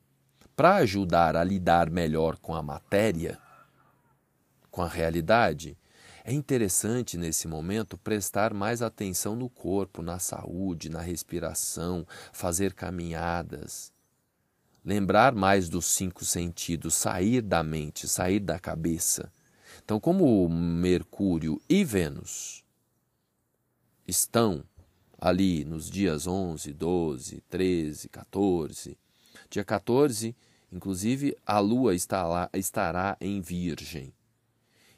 Para 0.55 0.75
ajudar 0.77 1.35
a 1.37 1.43
lidar 1.43 1.89
melhor 1.89 2.37
com 2.37 2.55
a 2.55 2.63
matéria, 2.63 3.39
com 4.71 4.83
a 4.83 4.87
realidade, 4.87 5.75
é 6.23 6.35
interessante 6.35 7.17
nesse 7.17 7.49
momento 7.49 7.97
prestar 7.97 8.53
mais 8.53 8.83
atenção 8.83 9.35
no 9.35 9.49
corpo, 9.49 10.03
na 10.03 10.19
saúde, 10.19 10.91
na 10.91 11.01
respiração, 11.01 12.07
fazer 12.31 12.75
caminhadas. 12.75 13.91
Lembrar 14.85 15.35
mais 15.35 15.71
dos 15.71 15.87
cinco 15.87 16.23
sentidos, 16.23 16.95
sair 16.95 17.41
da 17.41 17.63
mente, 17.63 18.07
sair 18.07 18.41
da 18.41 18.59
cabeça. 18.59 19.33
Então, 19.83 19.99
como 19.99 20.47
Mercúrio 20.47 21.59
e 21.67 21.83
Vênus 21.83 22.63
estão 24.07 24.63
ali 25.27 25.65
nos 25.65 25.91
dias 25.91 26.29
11, 26.29 26.73
12, 26.73 27.43
13, 27.49 28.09
14. 28.09 28.97
Dia 29.51 29.65
14, 29.65 30.37
inclusive, 30.71 31.37
a 31.45 31.59
lua 31.59 31.97
está 31.97 32.25
lá, 32.25 32.49
estará 32.55 33.17
em 33.21 33.41
Virgem. 33.41 34.15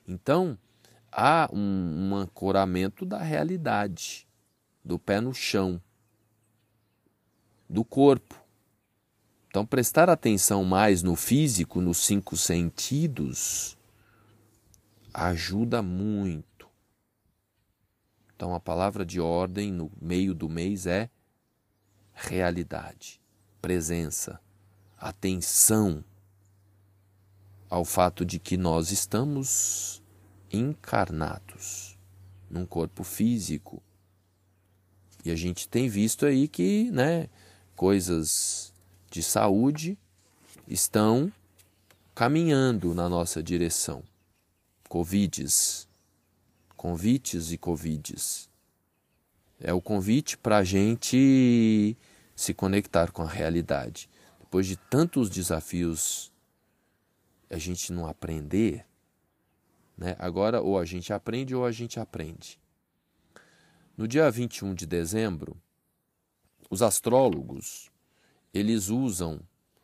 Então, 0.07 0.59
há 1.11 1.49
um, 1.51 2.11
um 2.11 2.14
ancoramento 2.14 3.07
da 3.07 3.17
realidade, 3.23 4.29
do 4.85 4.99
pé 4.99 5.19
no 5.19 5.33
chão, 5.33 5.81
do 7.67 7.83
corpo. 7.83 8.38
Então, 9.49 9.64
prestar 9.64 10.11
atenção 10.11 10.62
mais 10.62 11.03
no 11.03 11.17
físico, 11.17 11.81
nos 11.81 12.05
cinco 12.05 12.37
sentidos, 12.37 13.79
ajuda 15.14 15.81
muito. 15.81 16.47
Então 18.38 18.55
a 18.55 18.61
palavra 18.61 19.05
de 19.05 19.20
ordem 19.20 19.72
no 19.72 19.90
meio 20.01 20.33
do 20.33 20.48
mês 20.48 20.87
é 20.87 21.11
realidade, 22.14 23.20
presença, 23.61 24.40
atenção 24.96 26.05
ao 27.68 27.85
fato 27.85 28.24
de 28.24 28.38
que 28.38 28.57
nós 28.57 28.92
estamos 28.92 30.01
encarnados 30.53 31.98
num 32.48 32.64
corpo 32.64 33.03
físico. 33.03 33.83
E 35.24 35.33
a 35.33 35.35
gente 35.35 35.68
tem 35.68 35.88
visto 35.88 36.24
aí 36.24 36.46
que, 36.46 36.92
né, 36.92 37.29
coisas 37.74 38.72
de 39.11 39.20
saúde 39.20 39.98
estão 40.68 41.33
caminhando 42.14 42.94
na 42.94 43.09
nossa 43.09 43.42
direção. 43.42 44.01
Covides, 44.88 45.88
convites 46.79 47.51
e 47.51 47.59
covides. 47.59 48.49
É 49.61 49.73
o 49.73 49.83
convite 49.83 50.38
para 50.38 50.59
a 50.59 50.64
gente 50.64 51.97
se 52.37 52.55
conectar 52.55 53.11
com 53.11 53.23
a 53.23 53.29
realidade. 53.29 54.09
Depois 54.38 54.64
de 54.64 54.77
tantos 54.77 55.29
desafios, 55.29 56.33
a 57.51 57.59
gente 57.59 57.93
não 57.93 58.07
aprender, 58.07 58.87
né? 59.97 60.14
agora 60.21 60.62
ou 60.62 60.79
a 60.79 60.85
gente 60.85 61.12
aprende 61.12 61.53
ou 61.53 61.67
a 61.67 61.73
gente 61.73 61.99
aprende. 61.99 62.61
No 63.97 64.07
dia 64.07 64.31
21 64.31 64.73
de 64.73 64.87
dezembro, 64.87 65.57
os 66.71 66.81
astrólogos 66.81 67.91
eles 68.55 68.88
usam 68.88 69.41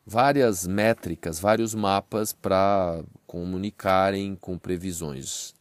várias 0.06 0.64
métricas, 0.64 1.40
vários 1.40 1.74
mapas 1.74 2.32
para 2.32 3.02
comunicarem 3.26 4.36
com 4.36 4.56
previsões. 4.56 5.54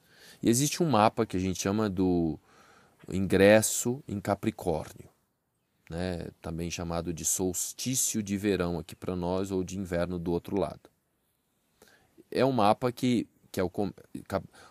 E 0.44 0.50
existe 0.50 0.84
um 0.84 0.90
mapa 0.90 1.26
que 1.26 1.38
a 1.38 1.40
gente 1.40 1.62
chama 1.62 1.90
do 1.90 2.38
ingresso 3.10 4.04
em 4.06 4.20
Capricórnio, 4.20 5.08
né? 5.90 6.28
também 6.42 6.70
chamado 6.70 7.14
de 7.14 7.24
solstício 7.24 8.22
de 8.22 8.38
verão 8.38 8.78
aqui 8.78 8.94
para 8.94 9.16
nós 9.16 9.52
ou 9.52 9.64
de 9.64 9.80
inverno 9.80 10.20
do 10.20 10.34
outro 10.34 10.60
lado. 10.60 10.82
É 12.30 12.44
um 12.44 12.52
mapa 12.52 12.92
que, 12.92 13.26
que 13.54 13.60
é 13.62 13.64
o, 13.64 13.72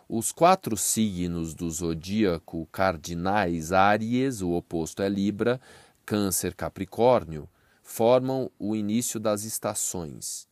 os 0.06 0.30
quatro 0.30 0.76
signos 0.76 1.54
do 1.54 1.70
zodíaco 1.70 2.68
cardinais, 2.70 3.72
Áries, 3.72 4.42
o 4.42 4.50
oposto 4.50 5.00
é 5.00 5.08
Libra, 5.08 5.58
Câncer, 6.04 6.54
Capricórnio, 6.54 7.48
formam 7.82 8.50
o 8.58 8.76
início 8.76 9.18
das 9.18 9.44
estações. 9.44 10.46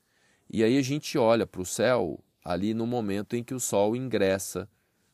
E 0.48 0.64
aí 0.64 0.78
a 0.78 0.82
gente 0.82 1.18
olha 1.18 1.46
para 1.46 1.60
o 1.60 1.66
céu 1.66 2.24
ali 2.42 2.72
no 2.72 2.86
momento 2.86 3.36
em 3.36 3.44
que 3.44 3.52
o 3.52 3.60
Sol 3.60 3.94
ingressa 3.94 4.66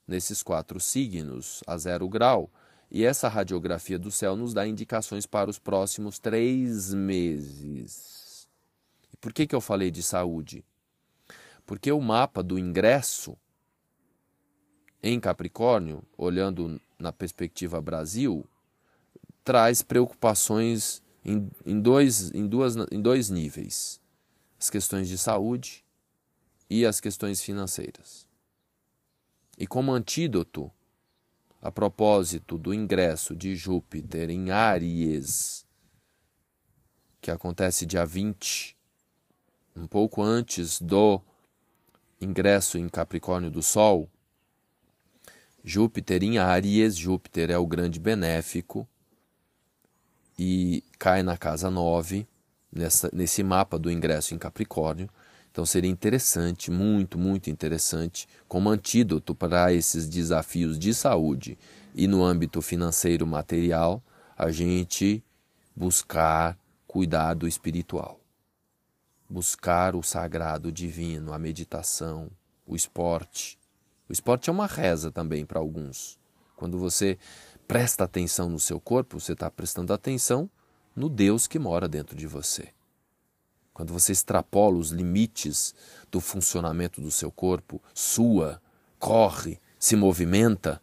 nesses 0.06 0.42
quatro 0.42 0.78
signos 0.78 1.62
a 1.66 1.76
zero 1.76 2.08
grau. 2.08 2.50
E 2.90 3.04
essa 3.04 3.28
radiografia 3.28 3.98
do 3.98 4.10
céu 4.10 4.36
nos 4.36 4.54
dá 4.54 4.66
indicações 4.66 5.26
para 5.26 5.50
os 5.50 5.58
próximos 5.58 6.18
três 6.18 6.94
meses. 6.94 8.48
E 9.12 9.16
por 9.16 9.32
que, 9.32 9.46
que 9.46 9.54
eu 9.54 9.60
falei 9.60 9.90
de 9.90 10.02
saúde? 10.02 10.64
Porque 11.66 11.90
o 11.90 12.00
mapa 12.00 12.42
do 12.42 12.58
ingresso 12.58 13.36
em 15.02 15.18
Capricórnio, 15.18 16.02
olhando 16.16 16.80
na 16.98 17.12
perspectiva 17.12 17.80
Brasil, 17.80 18.46
traz 19.44 19.82
preocupações 19.82 21.02
em, 21.24 21.50
em, 21.64 21.80
dois, 21.80 22.32
em, 22.32 22.46
duas, 22.46 22.76
em 22.90 23.00
dois 23.00 23.30
níveis: 23.30 24.00
as 24.58 24.70
questões 24.70 25.08
de 25.08 25.18
saúde 25.18 25.84
e 26.70 26.86
as 26.86 27.00
questões 27.00 27.42
financeiras. 27.42 28.25
E 29.56 29.66
como 29.66 29.92
antídoto, 29.92 30.70
a 31.62 31.72
propósito 31.72 32.58
do 32.58 32.74
ingresso 32.74 33.34
de 33.34 33.56
Júpiter 33.56 34.30
em 34.30 34.50
Áries, 34.50 35.66
que 37.20 37.30
acontece 37.30 37.86
dia 37.86 38.04
20, 38.04 38.76
um 39.74 39.86
pouco 39.86 40.22
antes 40.22 40.80
do 40.80 41.20
ingresso 42.20 42.78
em 42.78 42.88
Capricórnio 42.88 43.50
do 43.50 43.62
Sol, 43.62 44.08
Júpiter 45.64 46.22
em 46.22 46.38
Áries, 46.38 46.94
Júpiter 46.94 47.50
é 47.50 47.58
o 47.58 47.66
grande 47.66 47.98
benéfico 47.98 48.86
e 50.38 50.84
cai 50.98 51.22
na 51.22 51.36
casa 51.36 51.70
9, 51.70 52.28
nessa, 52.70 53.10
nesse 53.12 53.42
mapa 53.42 53.78
do 53.78 53.90
ingresso 53.90 54.34
em 54.34 54.38
Capricórnio. 54.38 55.08
Então 55.56 55.64
seria 55.64 55.90
interessante, 55.90 56.70
muito, 56.70 57.16
muito 57.16 57.48
interessante, 57.48 58.28
como 58.46 58.68
antídoto 58.68 59.34
para 59.34 59.72
esses 59.72 60.06
desafios 60.06 60.78
de 60.78 60.92
saúde 60.92 61.56
e 61.94 62.06
no 62.06 62.22
âmbito 62.22 62.60
financeiro 62.60 63.26
material, 63.26 64.02
a 64.36 64.50
gente 64.50 65.24
buscar 65.74 66.58
cuidado 66.86 67.48
espiritual. 67.48 68.20
Buscar 69.30 69.96
o 69.96 70.02
sagrado 70.02 70.70
divino, 70.70 71.32
a 71.32 71.38
meditação, 71.38 72.30
o 72.66 72.76
esporte. 72.76 73.58
O 74.10 74.12
esporte 74.12 74.50
é 74.50 74.52
uma 74.52 74.66
reza 74.66 75.10
também 75.10 75.46
para 75.46 75.58
alguns. 75.58 76.18
Quando 76.54 76.78
você 76.78 77.16
presta 77.66 78.04
atenção 78.04 78.50
no 78.50 78.60
seu 78.60 78.78
corpo, 78.78 79.18
você 79.18 79.32
está 79.32 79.50
prestando 79.50 79.94
atenção 79.94 80.50
no 80.94 81.08
Deus 81.08 81.46
que 81.46 81.58
mora 81.58 81.88
dentro 81.88 82.14
de 82.14 82.26
você 82.26 82.76
quando 83.76 83.92
você 83.92 84.10
extrapola 84.10 84.78
os 84.78 84.88
limites 84.88 85.74
do 86.10 86.18
funcionamento 86.18 86.98
do 86.98 87.10
seu 87.10 87.30
corpo, 87.30 87.78
sua, 87.92 88.58
corre, 88.98 89.60
se 89.78 89.94
movimenta, 89.94 90.80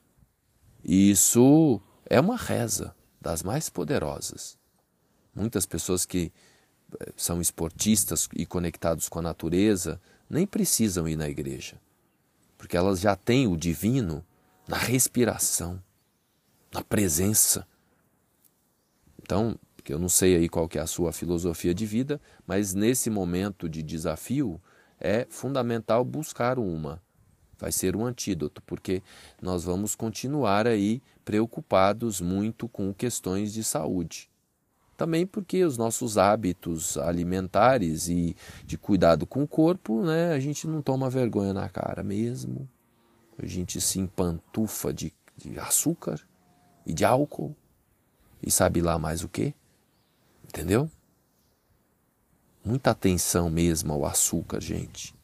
isso 0.83 1.81
é 2.05 2.19
uma 2.19 2.37
reza 2.37 2.95
das 3.19 3.41
mais 3.41 3.67
poderosas. 3.67 4.59
Muitas 5.33 5.65
pessoas 5.65 6.05
que 6.05 6.31
eh, 6.99 7.11
são 7.17 7.41
esportistas 7.41 8.29
e 8.31 8.45
conectados 8.45 9.09
com 9.09 9.17
a 9.17 9.23
natureza 9.23 9.99
nem 10.29 10.45
precisam 10.45 11.07
ir 11.07 11.15
na 11.15 11.27
igreja, 11.27 11.81
porque 12.59 12.77
elas 12.77 12.99
já 12.99 13.15
têm 13.15 13.47
o 13.47 13.57
divino 13.57 14.23
na 14.67 14.77
respiração, 14.77 15.81
na 16.71 16.83
presença. 16.83 17.65
Então, 19.19 19.57
que 19.83 19.93
eu 19.93 19.99
não 19.99 20.09
sei 20.09 20.35
aí 20.35 20.47
qual 20.47 20.67
que 20.67 20.77
é 20.77 20.81
a 20.81 20.87
sua 20.87 21.11
filosofia 21.11 21.73
de 21.73 21.85
vida, 21.85 22.21
mas 22.47 22.73
nesse 22.73 23.09
momento 23.09 23.67
de 23.67 23.83
desafio 23.83 24.61
é 24.99 25.27
fundamental 25.29 26.05
buscar 26.05 26.57
uma. 26.57 27.01
Vai 27.57 27.71
ser 27.71 27.95
um 27.95 28.05
antídoto, 28.05 28.61
porque 28.63 29.03
nós 29.41 29.63
vamos 29.63 29.95
continuar 29.95 30.67
aí 30.67 31.01
preocupados 31.23 32.21
muito 32.21 32.67
com 32.67 32.93
questões 32.93 33.53
de 33.53 33.63
saúde. 33.63 34.29
Também 34.95 35.25
porque 35.25 35.63
os 35.63 35.77
nossos 35.77 36.17
hábitos 36.17 36.97
alimentares 36.97 38.07
e 38.07 38.35
de 38.65 38.77
cuidado 38.77 39.25
com 39.25 39.43
o 39.43 39.47
corpo, 39.47 40.03
né, 40.03 40.33
a 40.33 40.39
gente 40.39 40.67
não 40.67 40.81
toma 40.81 41.09
vergonha 41.09 41.53
na 41.53 41.67
cara 41.67 42.03
mesmo. 42.03 42.69
A 43.37 43.45
gente 43.45 43.81
se 43.81 43.99
empantufa 43.99 44.93
de, 44.93 45.11
de 45.35 45.59
açúcar 45.59 46.19
e 46.85 46.93
de 46.93 47.03
álcool 47.03 47.55
e 48.41 48.51
sabe 48.51 48.81
lá 48.81 48.99
mais 48.99 49.23
o 49.23 49.29
que. 49.29 49.53
Entendeu? 50.53 50.87
Muita 52.63 52.91
atenção 52.91 53.49
mesmo 53.49 53.91
ao 53.91 54.05
açúcar, 54.05 54.61
gente. 54.61 55.15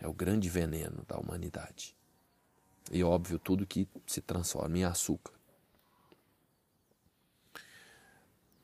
É 0.00 0.08
o 0.08 0.12
grande 0.12 0.48
veneno 0.48 1.04
da 1.06 1.16
humanidade. 1.16 1.94
E 2.90 3.04
óbvio, 3.04 3.38
tudo 3.38 3.64
que 3.64 3.86
se 4.04 4.20
transforma 4.20 4.76
em 4.76 4.84
açúcar. 4.84 5.32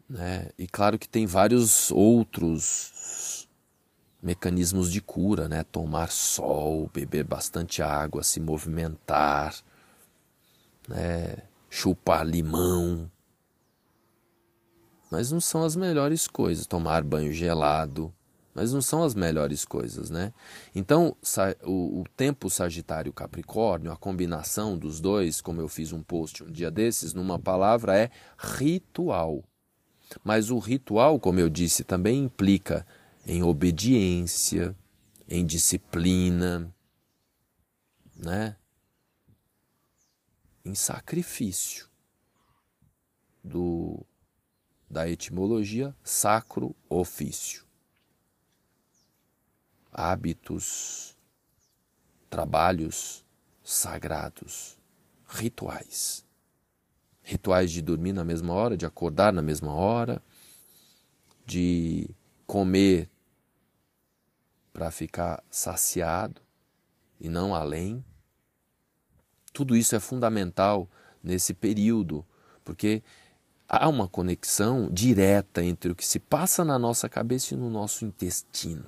Né? 0.08 0.50
E 0.58 0.66
claro 0.66 0.98
que 0.98 1.08
tem 1.08 1.24
vários 1.24 1.92
outros 1.92 3.48
mecanismos 4.20 4.90
de 4.90 5.00
cura, 5.00 5.48
né? 5.48 5.62
Tomar 5.62 6.10
sol, 6.10 6.90
beber 6.92 7.22
bastante 7.22 7.80
água, 7.80 8.24
se 8.24 8.40
movimentar, 8.40 9.54
né? 10.88 11.36
chupar 11.70 12.26
limão. 12.26 13.08
Mas 15.12 15.30
não 15.30 15.42
são 15.42 15.62
as 15.62 15.76
melhores 15.76 16.26
coisas. 16.26 16.66
Tomar 16.66 17.04
banho 17.04 17.34
gelado, 17.34 18.10
mas 18.54 18.72
não 18.72 18.80
são 18.80 19.04
as 19.04 19.14
melhores 19.14 19.62
coisas, 19.62 20.08
né? 20.08 20.32
Então, 20.74 21.14
o, 21.62 22.02
tempo 22.16 22.48
Sagitário 22.48 23.12
Capricórnio, 23.12 23.92
a 23.92 23.96
combinação 23.96 24.78
dos 24.78 25.00
dois, 25.00 25.42
como 25.42 25.60
eu 25.60 25.68
fiz 25.68 25.92
um 25.92 26.02
post 26.02 26.42
um 26.42 26.50
dia 26.50 26.70
desses, 26.70 27.12
numa 27.12 27.38
palavra 27.38 27.94
é 27.94 28.10
ritual. 28.38 29.44
Mas 30.24 30.50
o 30.50 30.58
ritual, 30.58 31.20
como 31.20 31.38
eu 31.38 31.50
disse, 31.50 31.84
também 31.84 32.24
implica 32.24 32.86
em 33.26 33.42
obediência, 33.42 34.74
em 35.28 35.44
disciplina, 35.44 36.74
né? 38.16 38.56
em 40.64 40.74
sacrifício 40.74 41.86
do 43.44 44.06
da 44.92 45.08
etimologia 45.08 45.92
sacro 46.04 46.76
ofício. 46.88 47.64
Hábitos, 49.90 51.16
trabalhos 52.30 53.24
sagrados, 53.64 54.78
rituais 55.26 56.24
rituais 57.22 57.70
de 57.70 57.80
dormir 57.80 58.12
na 58.12 58.24
mesma 58.24 58.52
hora, 58.52 58.76
de 58.76 58.84
acordar 58.84 59.32
na 59.32 59.42
mesma 59.42 59.72
hora, 59.72 60.22
de 61.46 62.10
comer 62.46 63.08
para 64.72 64.90
ficar 64.90 65.42
saciado 65.50 66.40
e 67.20 67.28
não 67.28 67.54
além. 67.54 68.04
Tudo 69.52 69.76
isso 69.76 69.94
é 69.94 70.00
fundamental 70.00 70.90
nesse 71.22 71.54
período, 71.54 72.26
porque 72.64 73.02
há 73.72 73.88
uma 73.88 74.06
conexão 74.06 74.90
direta 74.92 75.64
entre 75.64 75.90
o 75.90 75.94
que 75.94 76.04
se 76.04 76.18
passa 76.18 76.62
na 76.62 76.78
nossa 76.78 77.08
cabeça 77.08 77.54
e 77.54 77.56
no 77.56 77.70
nosso 77.70 78.04
intestino. 78.04 78.84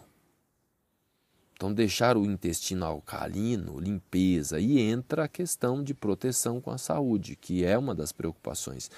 Então, 1.54 1.72
deixar 1.72 2.18
o 2.18 2.26
intestino 2.26 2.84
alcalino, 2.84 3.80
limpeza, 3.80 4.60
e 4.60 4.78
entra 4.78 5.24
a 5.24 5.28
questão 5.28 5.82
de 5.82 5.94
proteção 5.94 6.60
com 6.60 6.70
a 6.70 6.76
saúde, 6.76 7.34
que 7.34 7.64
é 7.64 7.78
uma 7.78 7.94
das 7.94 8.12
preocupações. 8.12 8.90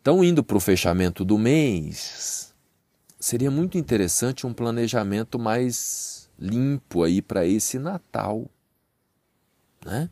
Então, 0.00 0.24
indo 0.24 0.42
para 0.42 0.56
o 0.56 0.60
fechamento 0.60 1.24
do 1.24 1.38
mês, 1.38 2.52
seria 3.20 3.50
muito 3.50 3.78
interessante 3.78 4.46
um 4.46 4.52
planejamento 4.52 5.38
mais 5.38 6.28
limpo 6.36 7.04
aí 7.04 7.22
para 7.22 7.46
esse 7.46 7.78
Natal, 7.78 8.50
né? 9.84 10.10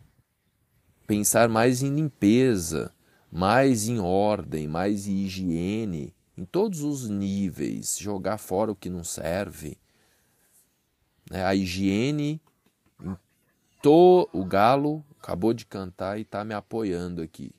Pensar 1.07 1.49
mais 1.49 1.83
em 1.83 1.95
limpeza, 1.95 2.94
mais 3.35 3.89
em 3.89 3.99
ordem, 3.99 4.69
mais 4.69 5.07
em 5.07 5.25
higiene, 5.25 6.15
em 6.39 6.45
todos 6.45 6.83
os 6.83 7.09
níveis, 7.09 7.99
jogar 7.99 8.39
fora 8.39 8.73
o 8.73 8.77
que 8.77 8.89
não 8.89 9.05
serve 9.05 9.77
né? 11.31 11.45
A 11.45 11.55
higiene. 11.55 12.41
Tô, 13.83 14.29
o 14.33 14.45
galo 14.45 15.05
acabou 15.21 15.53
de 15.53 15.67
cantar 15.67 16.19
e 16.19 16.23
está 16.23 16.45
me 16.45 16.55
apoiando 16.55 17.21
aqui. 17.21 17.55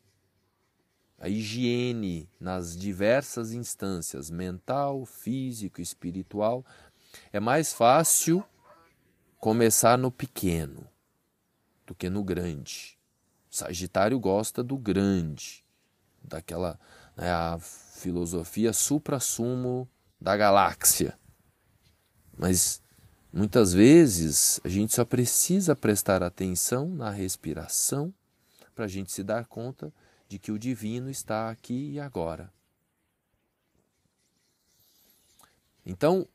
A 1.20 1.30
higiene 1.30 2.30
nas 2.40 2.76
diversas 2.76 3.52
instâncias, 3.52 4.30
mental, 4.30 5.06
físico, 5.06 5.82
espiritual, 5.82 6.66
é 7.32 7.40
mais 7.40 7.74
fácil 7.74 8.44
começar 9.40 9.98
no 9.98 10.12
pequeno 10.12 10.88
do 11.86 11.94
que 11.94 12.10
no 12.10 12.24
grande. 12.24 12.98
Sagitário 13.50 14.20
gosta 14.20 14.64
do 14.64 14.78
grande, 14.78 15.64
daquela 16.28 16.80
né, 17.16 17.30
a 17.32 17.58
filosofia 17.60 18.74
supra-sumo 18.74 19.88
da 20.20 20.36
galáxia. 20.36 21.18
Mas 22.38 22.82
Muitas 23.38 23.74
vezes 23.74 24.62
a 24.64 24.70
gente 24.70 24.96
só 24.96 25.04
precisa 25.04 25.76
prestar 25.76 26.24
atenção 26.24 26.88
na 26.88 27.10
respiração 27.10 28.14
para 28.74 28.86
a 28.86 28.88
gente 28.88 29.12
se 29.12 29.24
dar 29.24 29.46
conta 29.46 29.94
de 30.30 30.40
que 30.40 30.54
o 30.54 30.58
divino 30.58 31.10
está 31.10 31.50
aqui 31.50 31.92
e 31.92 32.00
agora. 32.00 32.50
Então, 35.86 36.26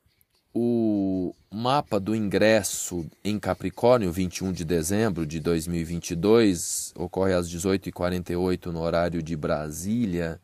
o 0.52 1.34
mapa 1.50 2.00
do 2.00 2.14
ingresso 2.14 3.06
em 3.22 3.38
Capricórnio, 3.38 4.12
21 4.12 4.52
de 4.52 4.64
dezembro 4.64 5.24
de 5.26 5.38
2022, 5.38 6.92
ocorre 6.96 7.34
às 7.34 7.48
18h48 7.48 8.66
no 8.66 8.80
horário 8.80 9.22
de 9.22 9.36
Brasília, 9.36 10.40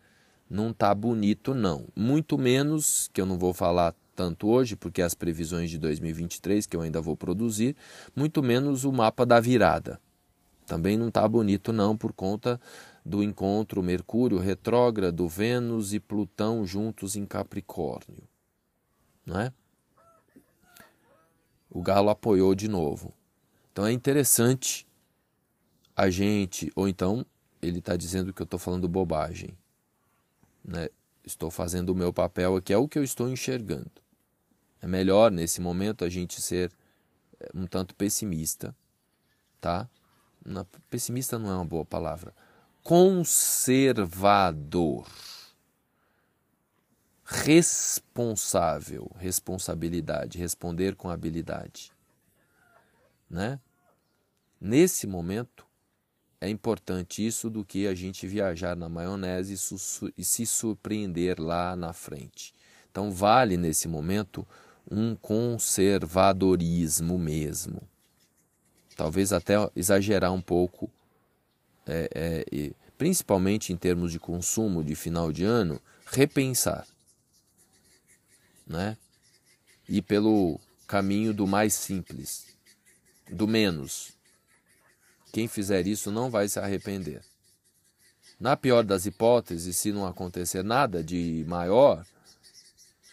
não 0.49 0.71
está 0.71 0.95
bonito 0.95 1.55
não. 1.55 1.87
Muito 1.95 2.39
menos, 2.39 3.11
que 3.13 3.21
eu 3.21 3.27
não 3.27 3.39
vou 3.39 3.53
falar 3.53 3.95
tanto 4.15 4.49
hoje, 4.49 4.77
porque 4.77 5.03
as 5.03 5.13
previsões 5.13 5.71
de 5.71 5.79
2023 5.79 6.67
que 6.67 6.77
eu 6.77 6.81
ainda 6.81 7.01
vou 7.01 7.17
produzir, 7.17 7.77
muito 8.15 8.43
menos 8.43 8.85
o 8.85 8.93
mapa 8.93 9.27
da 9.27 9.41
virada. 9.41 10.01
Também 10.67 10.97
não 10.97 11.09
está 11.09 11.27
bonito 11.29 11.73
não 11.73 11.97
por 11.97 12.13
conta 12.13 12.61
do 13.05 13.23
encontro 13.23 13.83
Mercúrio 13.83 14.39
retrógrado, 14.39 15.29
Vênus 15.29 15.93
e 15.93 16.01
Plutão 16.01 16.65
juntos 16.67 17.15
em 17.15 17.25
Capricórnio, 17.25 18.23
não 19.25 19.41
é? 19.41 19.53
O 21.77 21.83
galo 21.83 22.09
apoiou 22.09 22.55
de 22.55 22.69
novo. 22.69 23.13
Então 23.71 23.85
é 23.85 23.93
interessante 23.93 24.89
a 25.95 26.09
gente, 26.09 26.73
ou 26.75 26.89
então 26.89 27.27
ele 27.61 27.81
está 27.81 27.97
dizendo 27.97 28.33
que 28.33 28.41
eu 28.41 28.45
estou 28.45 28.59
falando 28.59 28.89
bobagem, 28.89 29.51
né? 30.65 30.89
Estou 31.23 31.51
fazendo 31.51 31.91
o 31.91 31.95
meu 31.95 32.15
papel 32.15 32.57
aqui, 32.57 32.73
é 32.73 32.79
o 32.79 32.89
que 32.89 32.99
eu 32.99 33.05
estou 33.05 33.29
enxergando. 33.29 33.91
É 34.81 34.87
melhor 34.87 35.31
nesse 35.31 35.61
momento 35.61 36.03
a 36.03 36.09
gente 36.09 36.41
ser 36.41 36.73
eh, 37.39 37.51
um 37.55 37.67
tanto 37.67 37.95
pessimista, 37.95 38.75
tá? 39.61 39.87
pessimista 40.89 41.39
não 41.39 41.51
é 41.51 41.57
uma 41.57 41.67
boa 41.67 41.85
palavra. 41.85 42.35
Conservador. 42.83 45.07
Responsável, 47.29 49.11
responsabilidade, 49.19 50.39
responder 50.39 50.95
com 50.95 51.11
habilidade, 51.11 51.91
né? 53.29 53.59
Nesse 54.61 55.09
momento 55.09 55.67
é 56.41 56.49
importante 56.49 57.27
isso 57.27 57.51
do 57.51 57.65
que 57.65 57.89
a 57.89 57.95
gente 57.95 58.29
viajar 58.29 58.77
na 58.77 58.89
maionese 58.89 59.57
e 60.17 60.25
se 60.25 60.47
surpreender 60.47 61.41
lá 61.41 61.75
na 61.75 61.93
frente. 61.93 62.55
Então 62.93 63.11
vale 63.11 63.57
nesse 63.57 63.89
momento 63.89 64.47
um 64.89 65.17
conservadorismo 65.17 67.19
mesmo. 67.19 67.83
Talvez 68.95 69.33
até 69.33 69.55
exagerar 69.75 70.33
um 70.33 70.41
pouco, 70.41 70.89
é, 71.87 72.09
é, 72.15 72.45
principalmente 72.97 73.73
em 73.73 73.77
termos 73.77 74.13
de 74.13 74.21
consumo 74.21 74.85
de 74.85 74.95
final 74.95 75.33
de 75.33 75.43
ano, 75.45 75.83
repensar. 76.07 76.87
Né? 78.67 78.97
E 79.89 80.03
pelo 80.03 80.61
caminho 80.87 81.33
do 81.33 81.47
mais 81.47 81.75
simples, 81.75 82.47
do 83.31 83.47
menos. 83.47 84.13
Quem 85.33 85.49
fizer 85.49 85.87
isso 85.87 86.11
não 86.11 86.31
vai 86.31 86.49
se 86.49 86.59
arrepender. 86.59 87.23
Na 88.39 88.57
pior 88.57 88.85
das 88.85 89.07
hipóteses, 89.07 89.77
se 89.77 89.93
não 89.93 90.07
acontecer 90.07 90.63
nada 90.63 91.03
de 91.03 91.45
maior, 91.49 92.05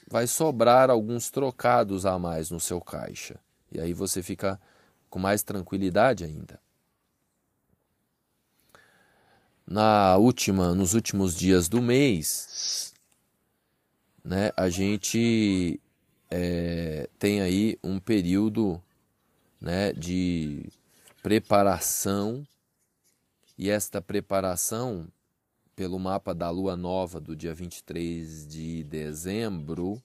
vai 0.08 0.28
sobrar 0.28 0.90
alguns 0.90 1.30
trocados 1.32 2.06
a 2.06 2.20
mais 2.20 2.50
no 2.50 2.60
seu 2.60 2.82
caixa. 2.82 3.40
E 3.72 3.80
aí 3.80 3.94
você 3.94 4.22
fica 4.22 4.60
com 5.10 5.20
mais 5.20 5.42
tranquilidade 5.44 6.24
ainda. 6.24 6.60
Na 9.66 10.18
última, 10.18 10.76
nos 10.76 10.94
últimos 10.94 11.36
dias 11.36 11.70
do 11.70 11.82
mês, 11.82 12.93
né, 14.24 14.52
a 14.56 14.70
gente 14.70 15.80
é, 16.30 17.10
tem 17.20 17.42
aí 17.42 17.78
um 17.84 18.00
período 18.00 18.82
né, 19.60 19.94
de 19.94 20.66
preparação 21.22 22.46
e 23.58 23.70
esta 23.70 24.02
preparação 24.02 25.08
pelo 25.76 26.00
mapa 26.00 26.34
da 26.34 26.50
lua 26.50 26.76
nova 26.76 27.20
do 27.20 27.36
dia 27.36 27.54
23 27.54 28.48
de 28.48 28.84
dezembro 28.84 30.02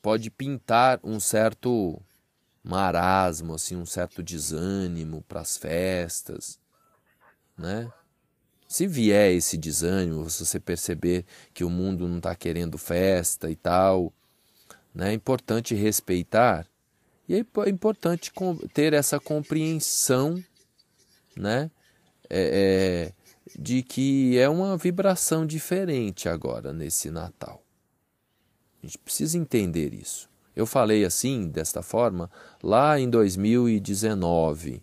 pode 0.00 0.30
pintar 0.30 1.00
um 1.02 1.18
certo 1.18 2.00
marasmo, 2.62 3.54
assim, 3.54 3.76
um 3.76 3.86
certo 3.86 4.22
desânimo 4.22 5.22
para 5.22 5.40
as 5.40 5.56
festas, 5.56 6.58
né? 7.56 7.90
Se 8.68 8.86
vier 8.86 9.32
esse 9.32 9.56
desânimo, 9.56 10.28
se 10.28 10.44
você 10.44 10.58
perceber 10.58 11.24
que 11.54 11.64
o 11.64 11.70
mundo 11.70 12.08
não 12.08 12.18
está 12.18 12.34
querendo 12.34 12.76
festa 12.76 13.50
e 13.50 13.56
tal, 13.56 14.12
né? 14.94 15.10
é 15.10 15.12
importante 15.12 15.74
respeitar 15.74 16.66
e 17.28 17.34
é, 17.36 17.38
é 17.38 17.68
importante 17.68 18.32
ter 18.72 18.92
essa 18.92 19.20
compreensão 19.20 20.42
né? 21.36 21.70
É, 22.28 23.12
é, 23.12 23.56
de 23.56 23.82
que 23.82 24.36
é 24.38 24.48
uma 24.48 24.76
vibração 24.76 25.46
diferente 25.46 26.28
agora 26.28 26.72
nesse 26.72 27.10
Natal. 27.10 27.62
A 28.82 28.86
gente 28.86 28.98
precisa 28.98 29.38
entender 29.38 29.94
isso. 29.94 30.28
Eu 30.54 30.66
falei 30.66 31.04
assim, 31.04 31.48
desta 31.48 31.82
forma, 31.82 32.30
lá 32.62 32.98
em 32.98 33.08
2019. 33.08 34.82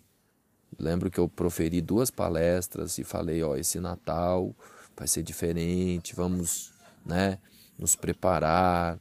Lembro 0.78 1.10
que 1.10 1.18
eu 1.18 1.28
proferi 1.28 1.80
duas 1.80 2.10
palestras 2.10 2.98
e 2.98 3.04
falei, 3.04 3.42
ó, 3.42 3.56
esse 3.56 3.78
Natal 3.80 4.54
vai 4.96 5.08
ser 5.08 5.22
diferente, 5.22 6.14
vamos, 6.14 6.72
né, 7.04 7.38
nos 7.78 7.96
preparar 7.96 8.98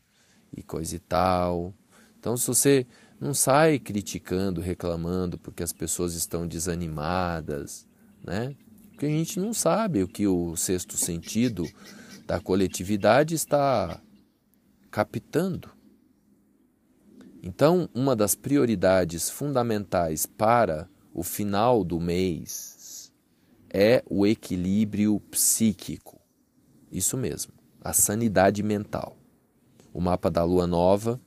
e 0.55 0.61
coisa 0.61 0.95
e 0.95 0.99
tal. 0.99 1.73
Então, 2.19 2.37
se 2.37 2.47
você 2.47 2.87
não 3.19 3.33
sai 3.33 3.79
criticando, 3.79 4.61
reclamando 4.61 5.37
porque 5.37 5.63
as 5.63 5.73
pessoas 5.73 6.13
estão 6.13 6.47
desanimadas, 6.47 7.87
né? 8.23 8.55
Porque 8.89 9.05
a 9.05 9.09
gente 9.09 9.39
não 9.39 9.53
sabe 9.53 10.03
o 10.03 10.07
que 10.07 10.27
o 10.27 10.55
sexto 10.55 10.97
sentido 10.97 11.67
da 12.25 12.39
coletividade 12.39 13.33
está 13.35 13.99
captando. 14.91 15.69
Então, 17.41 17.89
uma 17.93 18.15
das 18.15 18.35
prioridades 18.35 19.29
fundamentais 19.29 20.25
para 20.25 20.87
o 21.13 21.21
final 21.21 21.83
do 21.83 21.99
mês 21.99 23.13
é 23.69 24.03
o 24.09 24.25
equilíbrio 24.25 25.19
psíquico. 25.31 26.19
Isso 26.91 27.15
mesmo, 27.15 27.53
a 27.81 27.93
sanidade 27.93 28.63
mental. 28.63 29.15
O 29.93 30.01
mapa 30.01 30.31
da 30.31 30.43
lua 30.43 30.65
nova, 30.65 31.21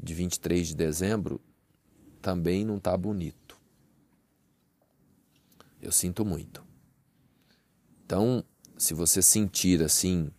de 0.00 0.12
23 0.12 0.68
de 0.68 0.76
dezembro, 0.76 1.40
também 2.20 2.64
não 2.64 2.76
está 2.76 2.94
bonito. 2.96 3.58
Eu 5.80 5.90
sinto 5.90 6.24
muito. 6.24 6.64
Então, 8.04 8.44
se 8.76 8.92
você 8.92 9.22
sentir 9.22 9.82
assim 9.82 10.30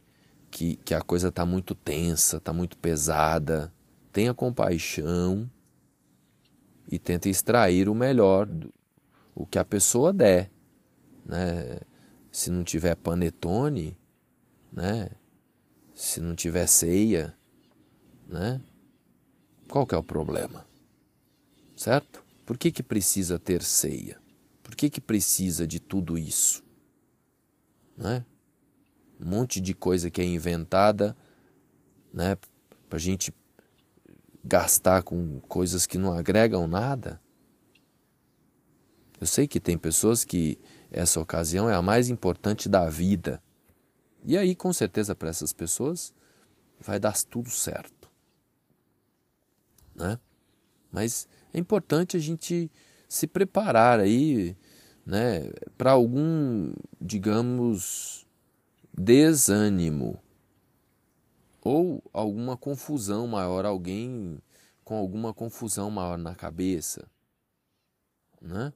que, 0.52 0.76
que 0.78 0.94
a 0.94 1.02
coisa 1.02 1.30
está 1.30 1.46
muito 1.46 1.74
tensa, 1.74 2.38
está 2.38 2.54
muito 2.54 2.78
pesada, 2.78 3.74
tenha 4.12 4.34
compaixão 4.34 5.50
e 6.92 7.00
tenta 7.00 7.30
extrair 7.30 7.90
o 7.90 7.96
melhor, 7.96 8.50
o 9.34 9.46
que 9.46 9.58
a 9.58 9.66
pessoa 9.66 10.14
der. 10.14 10.52
Né? 11.26 11.80
Se 12.32 12.50
não 12.50 12.64
tiver 12.64 12.96
panetone, 12.96 13.98
né? 14.72 15.10
se 15.94 16.20
não 16.20 16.36
tiver 16.36 16.68
ceia, 16.68 17.36
né? 18.28 18.62
qual 19.68 19.86
que 19.86 19.96
é 19.96 19.98
o 19.98 20.04
problema? 20.04 20.66
Certo? 21.76 22.24
Por 22.46 22.58
que, 22.58 22.72
que 22.72 22.84
precisa 22.84 23.40
ter 23.40 23.64
ceia? 23.64 24.20
Por 24.62 24.76
que, 24.76 24.90
que 24.90 25.02
precisa 25.02 25.66
de 25.66 25.80
tudo 25.80 26.18
isso? 26.18 26.64
Né? 27.98 28.26
Um 29.20 29.26
monte 29.30 29.62
de 29.62 29.74
coisa 29.74 30.10
que 30.10 30.22
é 30.22 30.26
inventada 30.26 31.16
né, 32.14 32.38
para 32.90 32.98
a 32.98 33.02
gente 33.02 33.34
gastar 34.44 35.04
com 35.04 35.40
coisas 35.42 35.86
que 35.86 35.98
não 35.98 36.14
agregam 36.14 36.68
nada. 36.68 37.22
Eu 39.20 39.28
sei 39.28 39.48
que 39.48 39.60
tem 39.60 39.78
pessoas 39.78 40.26
que 40.26 40.60
essa 40.92 41.20
ocasião 41.20 41.70
é 41.70 41.74
a 41.74 41.82
mais 41.82 42.10
importante 42.10 42.68
da 42.68 42.90
vida. 42.90 43.42
E 44.26 44.38
aí, 44.38 44.54
com 44.54 44.74
certeza, 44.74 45.16
para 45.16 45.30
essas 45.30 45.54
pessoas 45.54 46.14
vai 46.80 47.00
dar 47.00 47.16
tudo 47.24 47.50
certo. 47.50 48.10
Né? 49.96 50.20
Mas 50.92 51.28
é 51.54 51.60
importante 51.60 52.18
a 52.18 52.20
gente 52.20 52.70
se 53.08 53.28
preparar 53.28 54.00
aí 54.00 54.58
né, 55.06 55.50
para 55.78 55.92
algum, 55.92 56.74
digamos, 57.00 58.26
desânimo 58.94 60.20
ou 61.64 62.04
alguma 62.12 62.58
confusão 62.58 63.26
maior, 63.26 63.66
alguém 63.66 64.38
com 64.84 64.98
alguma 64.98 65.34
confusão 65.34 65.90
maior 65.90 66.18
na 66.18 66.36
cabeça, 66.36 67.08
né? 68.42 68.74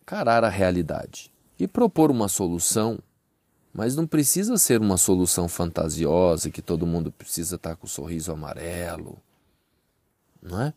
Encarar 0.00 0.44
a 0.44 0.48
realidade 0.48 1.32
e 1.58 1.66
propor 1.66 2.10
uma 2.10 2.28
solução, 2.28 3.00
mas 3.74 3.96
não 3.96 4.06
precisa 4.06 4.56
ser 4.56 4.80
uma 4.80 4.96
solução 4.96 5.48
fantasiosa 5.48 6.50
que 6.50 6.62
todo 6.62 6.86
mundo 6.86 7.10
precisa 7.10 7.56
estar 7.56 7.74
com 7.74 7.86
o 7.86 7.90
sorriso 7.90 8.30
amarelo, 8.30 9.20
não 10.40 10.62
é? 10.62 10.74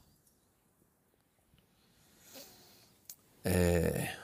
É 3.43 4.17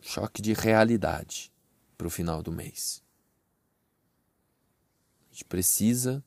choque 0.00 0.42
de 0.42 0.52
realidade 0.52 1.52
para 1.96 2.08
o 2.08 2.10
final 2.10 2.42
do 2.42 2.50
mês 2.50 3.02
gente 5.40 5.44
precisa 5.44 6.22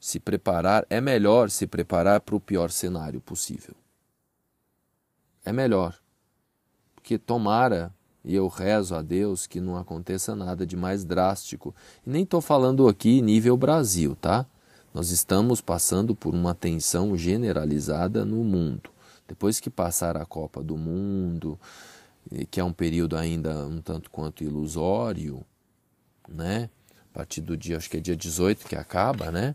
se 0.00 0.18
preparar, 0.18 0.84
é 0.90 1.00
melhor 1.00 1.48
se 1.48 1.66
preparar 1.66 2.20
para 2.20 2.34
o 2.34 2.40
pior 2.40 2.70
cenário 2.70 3.20
possível. 3.20 3.74
É 5.44 5.52
melhor. 5.52 5.96
Porque 6.94 7.18
tomara, 7.18 7.94
e 8.24 8.34
eu 8.34 8.48
rezo 8.48 8.94
a 8.94 9.02
Deus 9.02 9.46
que 9.46 9.60
não 9.60 9.76
aconteça 9.76 10.34
nada 10.34 10.66
de 10.66 10.76
mais 10.76 11.04
drástico. 11.04 11.74
E 12.04 12.10
nem 12.10 12.24
estou 12.24 12.40
falando 12.40 12.88
aqui 12.88 13.22
nível 13.22 13.56
Brasil, 13.56 14.16
tá? 14.20 14.44
Nós 14.92 15.10
estamos 15.10 15.60
passando 15.60 16.14
por 16.14 16.34
uma 16.34 16.54
tensão 16.54 17.16
generalizada 17.16 18.24
no 18.24 18.42
mundo. 18.44 18.90
Depois 19.26 19.60
que 19.60 19.70
passar 19.70 20.16
a 20.16 20.26
Copa 20.26 20.62
do 20.62 20.76
Mundo, 20.76 21.58
que 22.50 22.60
é 22.60 22.64
um 22.64 22.72
período 22.72 23.16
ainda 23.16 23.66
um 23.66 23.80
tanto 23.80 24.10
quanto 24.10 24.44
ilusório, 24.44 25.44
né? 26.28 26.68
A 27.12 27.18
partir 27.18 27.42
do 27.42 27.58
dia, 27.58 27.76
acho 27.76 27.90
que 27.90 27.98
é 27.98 28.00
dia 28.00 28.16
18 28.16 28.66
que 28.66 28.74
acaba, 28.74 29.30
né? 29.30 29.54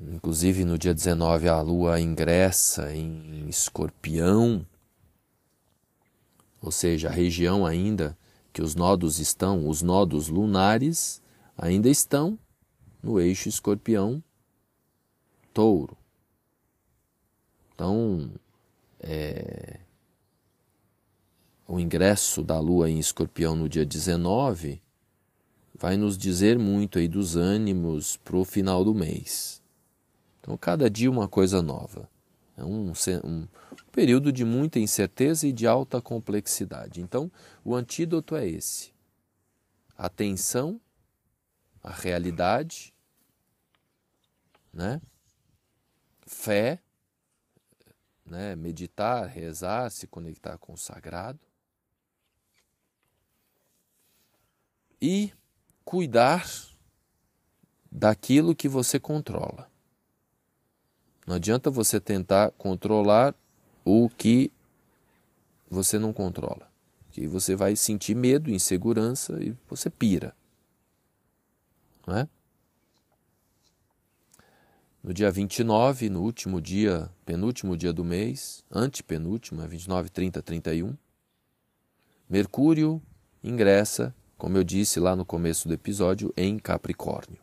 Inclusive 0.00 0.64
no 0.64 0.78
dia 0.78 0.94
19 0.94 1.46
a 1.46 1.60
lua 1.60 2.00
ingressa 2.00 2.90
em 2.94 3.46
escorpião, 3.46 4.66
ou 6.62 6.72
seja, 6.72 7.08
a 7.08 7.12
região 7.12 7.66
ainda 7.66 8.16
que 8.50 8.62
os 8.62 8.74
nodos 8.74 9.18
estão, 9.18 9.68
os 9.68 9.82
nodos 9.82 10.28
lunares 10.28 11.20
ainda 11.56 11.90
estão 11.90 12.38
no 13.02 13.20
eixo 13.20 13.46
escorpião 13.46 14.24
touro. 15.52 15.98
Então, 17.74 18.32
é, 18.98 19.80
o 21.68 21.78
ingresso 21.78 22.42
da 22.42 22.58
lua 22.58 22.88
em 22.88 22.98
escorpião 22.98 23.54
no 23.54 23.68
dia 23.68 23.84
19 23.84 24.82
vai 25.80 25.96
nos 25.96 26.16
dizer 26.16 26.58
muito 26.58 27.00
aí 27.00 27.08
dos 27.08 27.34
ânimos 27.34 28.16
para 28.18 28.36
o 28.36 28.44
final 28.44 28.84
do 28.84 28.94
mês. 28.94 29.60
Então, 30.38 30.56
cada 30.56 30.88
dia 30.88 31.10
uma 31.10 31.26
coisa 31.26 31.60
nova. 31.60 32.08
É 32.56 32.64
um, 32.64 32.92
um 33.24 33.48
período 33.90 34.30
de 34.30 34.44
muita 34.44 34.78
incerteza 34.78 35.48
e 35.48 35.52
de 35.52 35.66
alta 35.66 36.00
complexidade. 36.00 37.00
Então, 37.00 37.32
o 37.64 37.74
antídoto 37.74 38.36
é 38.36 38.46
esse: 38.46 38.92
atenção 39.96 40.80
à 41.82 41.90
realidade 41.90 42.92
né? 44.72 45.00
Fé, 46.26 46.80
né? 48.24 48.54
meditar, 48.54 49.26
rezar, 49.26 49.90
se 49.90 50.06
conectar 50.06 50.56
com 50.58 50.74
o 50.74 50.78
sagrado. 50.78 51.40
E 55.02 55.32
cuidar 55.84 56.48
daquilo 57.90 58.54
que 58.54 58.68
você 58.68 58.98
controla. 58.98 59.68
Não 61.26 61.36
adianta 61.36 61.70
você 61.70 62.00
tentar 62.00 62.50
controlar 62.52 63.34
o 63.84 64.08
que 64.08 64.52
você 65.68 65.98
não 65.98 66.12
controla. 66.12 66.70
Que 67.10 67.26
você 67.26 67.54
vai 67.54 67.76
sentir 67.76 68.14
medo, 68.14 68.50
insegurança 68.50 69.42
e 69.42 69.54
você 69.68 69.90
pira. 69.90 70.34
Não 72.06 72.16
é? 72.16 72.28
No 75.02 75.14
dia 75.14 75.30
29, 75.30 76.10
no 76.10 76.22
último 76.22 76.60
dia, 76.60 77.10
penúltimo 77.24 77.76
dia 77.76 77.92
do 77.92 78.04
mês, 78.04 78.62
antepenúltimo, 78.70 79.62
é 79.62 79.66
29, 79.66 80.10
30, 80.10 80.42
31, 80.42 80.96
Mercúrio 82.28 83.02
ingressa, 83.42 84.14
como 84.40 84.56
eu 84.56 84.64
disse 84.64 84.98
lá 84.98 85.14
no 85.14 85.22
começo 85.22 85.68
do 85.68 85.74
episódio, 85.74 86.32
em 86.34 86.58
Capricórnio. 86.58 87.38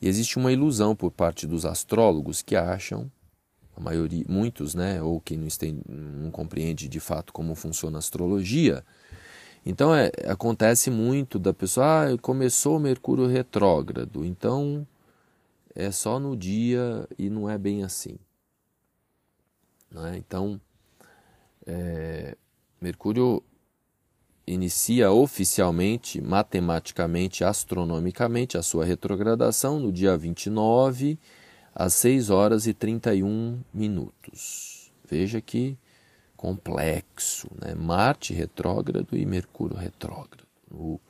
E 0.00 0.06
existe 0.06 0.38
uma 0.38 0.52
ilusão 0.52 0.94
por 0.94 1.10
parte 1.10 1.48
dos 1.48 1.66
astrólogos 1.66 2.42
que 2.42 2.54
acham, 2.54 3.10
a 3.76 3.80
maioria, 3.80 4.24
muitos, 4.28 4.72
né, 4.72 5.02
ou 5.02 5.20
quem 5.20 5.36
não, 5.36 5.48
tem, 5.48 5.82
não 5.88 6.30
compreende 6.30 6.88
de 6.88 7.00
fato 7.00 7.32
como 7.32 7.56
funciona 7.56 7.98
a 7.98 7.98
astrologia. 7.98 8.84
Então 9.66 9.92
é, 9.92 10.12
acontece 10.28 10.92
muito 10.92 11.40
da 11.40 11.52
pessoa, 11.52 12.04
ah, 12.04 12.18
começou 12.18 12.76
o 12.76 12.80
Mercúrio 12.80 13.26
retrógrado, 13.26 14.24
então 14.24 14.86
é 15.74 15.90
só 15.90 16.20
no 16.20 16.36
dia 16.36 17.04
e 17.18 17.28
não 17.28 17.50
é 17.50 17.58
bem 17.58 17.82
assim. 17.82 18.16
Né? 19.90 20.18
Então, 20.18 20.60
é, 21.66 22.36
Mercúrio 22.80 23.42
inicia 24.52 25.12
oficialmente, 25.12 26.20
matematicamente, 26.20 27.44
astronomicamente, 27.44 28.58
a 28.58 28.62
sua 28.62 28.84
retrogradação 28.84 29.78
no 29.78 29.92
dia 29.92 30.16
29, 30.16 31.18
às 31.74 31.94
6 31.94 32.30
horas 32.30 32.66
e 32.66 32.74
31 32.74 33.60
minutos. 33.72 34.92
Veja 35.08 35.40
que 35.40 35.78
complexo, 36.36 37.48
né? 37.60 37.74
Marte 37.74 38.32
retrógrado 38.32 39.16
e 39.16 39.24
Mercúrio 39.24 39.76
retrógrado, 39.76 40.46
no, 40.70 41.00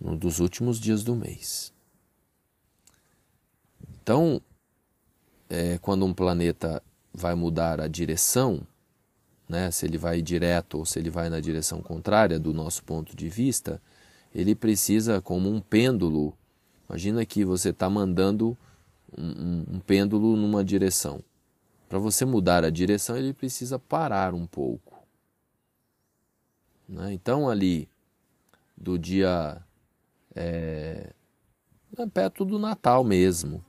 no 0.00 0.16
dos 0.16 0.38
últimos 0.38 0.78
dias 0.78 1.02
do 1.02 1.16
mês. 1.16 1.72
Então, 4.02 4.40
é, 5.48 5.78
quando 5.78 6.04
um 6.04 6.14
planeta 6.14 6.82
vai 7.12 7.34
mudar 7.34 7.80
a 7.80 7.88
direção, 7.88 8.66
né, 9.52 9.70
se 9.70 9.84
ele 9.84 9.98
vai 9.98 10.22
direto 10.22 10.78
ou 10.78 10.86
se 10.86 10.98
ele 10.98 11.10
vai 11.10 11.28
na 11.28 11.38
direção 11.38 11.82
contrária 11.82 12.38
do 12.38 12.54
nosso 12.54 12.82
ponto 12.82 13.14
de 13.14 13.28
vista, 13.28 13.82
ele 14.34 14.54
precisa, 14.54 15.20
como 15.20 15.50
um 15.50 15.60
pêndulo, 15.60 16.34
imagina 16.88 17.22
que 17.26 17.44
você 17.44 17.68
está 17.68 17.90
mandando 17.90 18.56
um, 19.16 19.26
um, 19.26 19.64
um 19.74 19.78
pêndulo 19.80 20.38
numa 20.38 20.64
direção. 20.64 21.22
Para 21.86 21.98
você 21.98 22.24
mudar 22.24 22.64
a 22.64 22.70
direção, 22.70 23.14
ele 23.14 23.34
precisa 23.34 23.78
parar 23.78 24.32
um 24.32 24.46
pouco. 24.46 24.94
Né? 26.88 27.12
Então, 27.12 27.46
ali, 27.46 27.86
do 28.74 28.98
dia 28.98 29.60
é, 30.34 31.12
perto 32.14 32.42
do 32.46 32.58
Natal 32.58 33.04
mesmo, 33.04 33.62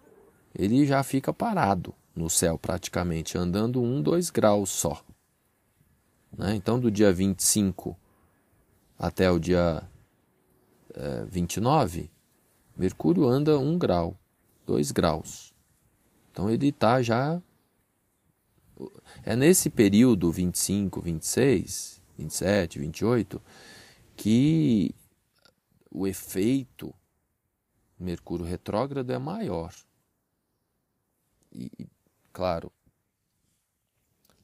ele 0.57 0.85
já 0.85 1.03
fica 1.03 1.33
parado 1.33 1.93
no 2.15 2.29
céu 2.29 2.57
praticamente, 2.57 3.37
andando 3.37 3.83
um, 3.83 4.01
dois 4.01 4.29
graus 4.29 4.69
só. 4.69 5.03
Né? 6.37 6.55
Então, 6.55 6.79
do 6.79 6.89
dia 6.89 7.11
25 7.13 7.97
até 8.97 9.29
o 9.29 9.39
dia 9.39 9.87
é, 10.93 11.25
29, 11.25 12.09
Mercúrio 12.75 13.27
anda 13.27 13.57
um 13.59 13.77
grau, 13.77 14.17
dois 14.65 14.91
graus. 14.91 15.53
Então, 16.31 16.49
ele 16.49 16.69
está 16.69 17.01
já. 17.01 17.41
É 19.23 19.35
nesse 19.35 19.69
período 19.69 20.31
25, 20.31 20.99
26, 21.01 22.01
27, 22.17 22.79
28 22.79 23.41
que 24.15 24.93
o 25.91 26.07
efeito 26.07 26.93
Mercúrio 27.99 28.45
retrógrado 28.45 29.11
é 29.11 29.19
maior. 29.19 29.73
E, 31.51 31.69
claro, 32.33 32.71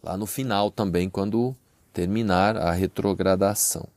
lá 0.01 0.15
no 0.15 0.27
final 0.27 0.69
também, 0.69 1.09
quando 1.09 1.55
terminar 1.93 2.57
a 2.57 2.71
retrogradação. 2.71 3.87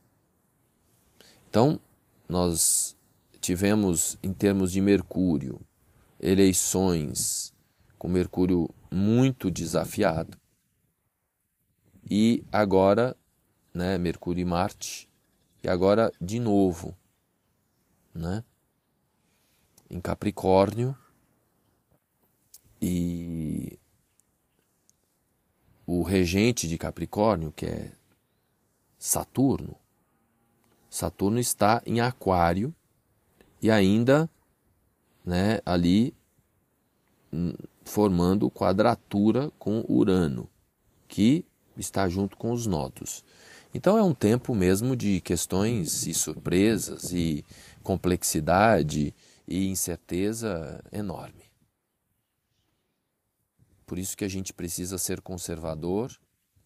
Então, 1.49 1.79
nós 2.27 2.95
tivemos, 3.39 4.17
em 4.23 4.33
termos 4.33 4.71
de 4.71 4.81
Mercúrio, 4.81 5.59
eleições 6.19 7.53
com 7.97 8.07
Mercúrio 8.07 8.69
muito 8.91 9.51
desafiado. 9.51 10.37
E 12.09 12.43
agora, 12.51 13.15
né, 13.73 13.97
Mercúrio 13.97 14.41
e 14.41 14.45
Marte, 14.45 15.09
e 15.63 15.69
agora 15.69 16.11
de 16.19 16.39
novo, 16.39 16.97
né, 18.13 18.43
em 19.89 19.99
Capricórnio, 20.01 20.97
e 22.81 23.79
o 25.99 26.01
regente 26.01 26.67
de 26.67 26.77
Capricórnio, 26.77 27.51
que 27.51 27.67
é 27.67 27.91
Saturno, 28.97 29.75
Saturno 30.89 31.39
está 31.39 31.83
em 31.85 32.01
Aquário 32.01 32.73
e 33.61 33.69
ainda 33.69 34.29
né, 35.23 35.59
ali 35.65 36.13
hum, 37.31 37.53
formando 37.83 38.49
quadratura 38.49 39.51
com 39.59 39.85
Urano, 39.87 40.49
que 41.07 41.45
está 41.77 42.09
junto 42.09 42.37
com 42.37 42.51
os 42.51 42.65
nodos. 42.65 43.23
Então 43.73 43.97
é 43.97 44.03
um 44.03 44.13
tempo 44.13 44.55
mesmo 44.55 44.95
de 44.95 45.21
questões 45.21 46.07
e 46.07 46.13
surpresas 46.13 47.11
e 47.11 47.45
complexidade 47.83 49.13
e 49.47 49.67
incerteza 49.67 50.83
enorme. 50.91 51.42
Por 53.93 53.99
isso 53.99 54.17
que 54.17 54.25
a 54.25 54.27
gente 54.27 54.51
precisa 54.51 54.97
ser 54.97 55.21
conservador 55.21 56.11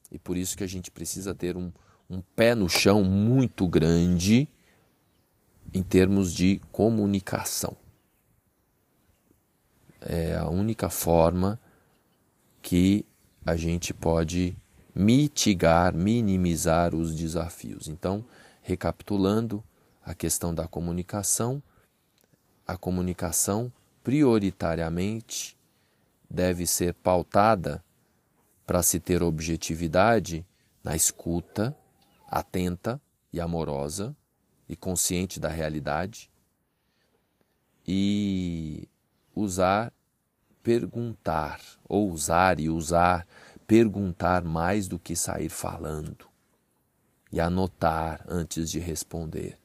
e 0.10 0.18
por 0.18 0.38
isso 0.38 0.56
que 0.56 0.64
a 0.64 0.68
gente 0.68 0.90
precisa 0.90 1.36
ter 1.36 1.58
um, 1.58 1.74
um 2.10 2.22
pé 2.22 2.56
no 2.56 2.70
chão 2.70 3.04
muito 3.04 3.68
grande 3.68 4.48
em 5.74 5.84
termos 5.84 6.34
de 6.34 6.62
comunicação. 6.72 7.76
É 10.00 10.38
a 10.38 10.48
única 10.48 10.90
forma 10.90 11.60
que 12.62 13.06
a 13.46 13.58
gente 13.58 13.94
pode 13.94 14.56
mitigar, 14.96 15.94
minimizar 15.94 16.96
os 16.96 17.14
desafios. 17.14 17.90
Então, 17.90 18.24
recapitulando 18.62 19.62
a 20.02 20.14
questão 20.14 20.56
da 20.56 20.66
comunicação, 20.66 21.62
a 22.66 22.78
comunicação 22.78 23.70
prioritariamente 24.02 25.57
deve 26.30 26.68
ser 26.68 26.94
pautada 26.94 27.84
para 28.66 28.84
se 28.84 29.00
ter 29.00 29.24
objetividade 29.24 30.46
na 30.84 30.96
escuta 30.96 31.76
atenta 32.28 33.02
e 33.32 33.40
amorosa 33.40 34.16
e 34.68 34.76
consciente 34.76 35.40
da 35.40 35.48
realidade 35.48 36.30
e 37.88 38.88
usar 39.34 39.94
perguntar 40.62 41.62
ou 41.88 42.12
usar 42.12 42.60
e 42.60 42.70
usar 42.70 43.26
perguntar 43.66 44.44
mais 44.44 44.88
do 44.88 45.00
que 45.00 45.16
sair 45.16 45.50
falando 45.50 46.28
e 47.32 47.40
anotar 47.40 48.24
antes 48.28 48.70
de 48.70 48.80
responder. 48.80 49.58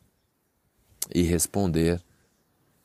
E 1.12 1.22
responder 1.22 2.00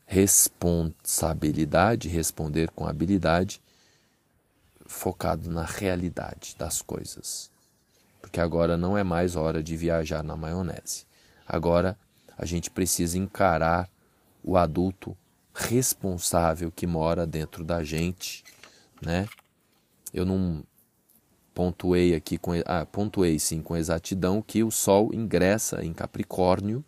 responsabilidade 0.06 2.08
responder 2.08 2.72
com 2.72 2.88
habilidade 2.88 3.62
focado 4.88 5.50
na 5.50 5.64
realidade 5.64 6.56
das 6.58 6.82
coisas. 6.82 7.52
Porque 8.22 8.40
agora 8.40 8.78
não 8.78 8.98
é 8.98 9.04
mais 9.04 9.36
hora 9.36 9.62
de 9.62 9.78
viajar 9.78 10.24
na 10.24 10.36
maionese. 10.36 11.06
Agora 11.46 11.98
a 12.38 12.46
gente 12.46 12.70
precisa 12.70 13.18
encarar 13.18 13.90
o 14.44 14.58
adulto 14.58 15.16
responsável 15.54 16.72
que 16.72 16.86
mora 16.86 17.26
dentro 17.26 17.64
da 17.64 17.84
gente, 17.84 18.44
né? 19.02 19.28
Eu 20.14 20.26
não 20.26 20.64
pontuei 21.54 22.14
aqui 22.14 22.38
com 22.38 22.52
ah, 22.66 22.86
pontuei 22.86 23.40
sim 23.40 23.62
com 23.62 23.76
exatidão 23.76 24.42
que 24.42 24.64
o 24.64 24.70
sol 24.70 25.14
ingressa 25.14 25.84
em 25.84 25.94
Capricórnio 25.94 26.86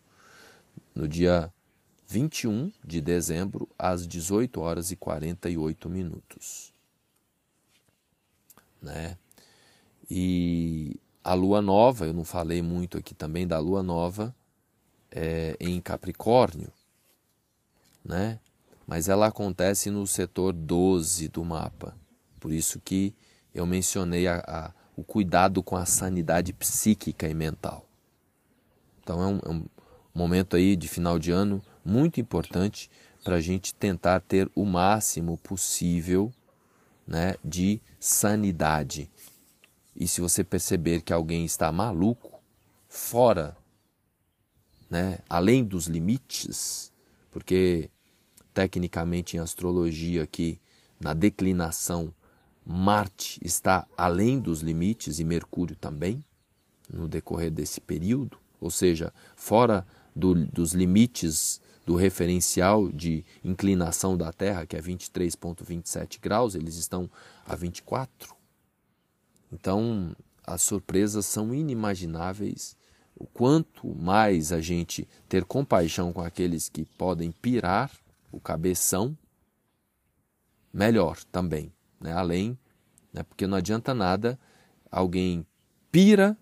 no 0.93 1.07
dia 1.07 1.51
21 2.07 2.71
de 2.83 3.01
dezembro, 3.01 3.69
às 3.77 4.07
18 4.07 4.59
horas 4.59 4.91
e 4.91 4.95
48 4.95 5.87
minutos. 5.87 6.73
Né? 8.81 9.17
E 10.09 10.99
a 11.23 11.33
lua 11.33 11.61
nova, 11.61 12.05
eu 12.05 12.13
não 12.13 12.23
falei 12.23 12.61
muito 12.61 12.97
aqui 12.97 13.13
também 13.13 13.47
da 13.47 13.59
lua 13.59 13.83
nova 13.83 14.35
é, 15.11 15.55
em 15.59 15.79
Capricórnio, 15.81 16.71
né? 18.03 18.39
mas 18.87 19.07
ela 19.07 19.27
acontece 19.27 19.91
no 19.91 20.07
setor 20.07 20.51
12 20.53 21.27
do 21.27 21.45
mapa. 21.45 21.95
Por 22.39 22.51
isso 22.51 22.79
que 22.79 23.13
eu 23.53 23.65
mencionei 23.65 24.27
a, 24.27 24.43
a, 24.47 24.71
o 24.95 25.03
cuidado 25.03 25.61
com 25.61 25.75
a 25.75 25.85
sanidade 25.85 26.53
psíquica 26.53 27.27
e 27.27 27.33
mental. 27.33 27.85
Então 29.03 29.21
é 29.21 29.27
um, 29.27 29.39
é 29.45 29.49
um 29.49 29.65
momento 30.13 30.55
aí 30.55 30.75
de 30.75 30.87
final 30.87 31.19
de 31.19 31.31
ano 31.31 31.61
muito 31.85 32.19
importante 32.19 32.89
para 33.23 33.35
a 33.35 33.41
gente 33.41 33.75
tentar 33.75 34.21
ter 34.21 34.49
o 34.55 34.65
máximo 34.65 35.37
possível 35.37 36.31
né, 37.09 37.33
de 37.43 37.81
sanidade. 37.99 39.09
E 39.95 40.07
se 40.07 40.21
você 40.21 40.43
perceber 40.43 41.01
que 41.01 41.11
alguém 41.11 41.43
está 41.43 41.71
maluco, 41.71 42.39
fora, 42.87 43.57
né, 44.87 45.17
além 45.27 45.63
dos 45.63 45.87
limites, 45.87 46.93
porque 47.31 47.89
tecnicamente 48.53 49.35
em 49.35 49.39
astrologia 49.39 50.21
aqui 50.21 50.59
na 50.99 51.13
declinação 51.13 52.13
Marte 52.63 53.39
está 53.43 53.87
além 53.97 54.39
dos 54.39 54.61
limites 54.61 55.19
e 55.19 55.23
Mercúrio 55.23 55.75
também 55.75 56.23
no 56.87 57.07
decorrer 57.07 57.49
desse 57.49 57.81
período, 57.81 58.37
ou 58.61 58.69
seja, 58.69 59.11
fora 59.35 59.85
do, 60.15 60.35
dos 60.45 60.73
limites 60.73 61.59
do 61.89 61.95
referencial 61.95 62.87
de 62.91 63.25
inclinação 63.43 64.15
da 64.15 64.31
Terra, 64.31 64.63
que 64.63 64.77
é 64.77 64.79
23,27 64.79 66.19
graus, 66.21 66.53
eles 66.53 66.75
estão 66.75 67.09
a 67.43 67.55
24. 67.55 68.35
Então, 69.51 70.15
as 70.45 70.61
surpresas 70.61 71.25
são 71.25 71.51
inimagináveis. 71.51 72.77
O 73.15 73.25
quanto 73.25 73.87
mais 73.95 74.51
a 74.51 74.61
gente 74.61 75.09
ter 75.27 75.43
compaixão 75.43 76.13
com 76.13 76.21
aqueles 76.21 76.69
que 76.69 76.85
podem 76.85 77.31
pirar 77.31 77.89
o 78.31 78.39
cabeção, 78.39 79.17
melhor 80.71 81.17
também. 81.31 81.73
Né? 81.99 82.13
Além, 82.13 82.55
né? 83.11 83.23
porque 83.23 83.47
não 83.47 83.57
adianta 83.57 83.95
nada 83.95 84.39
alguém 84.91 85.43
pira 85.91 86.37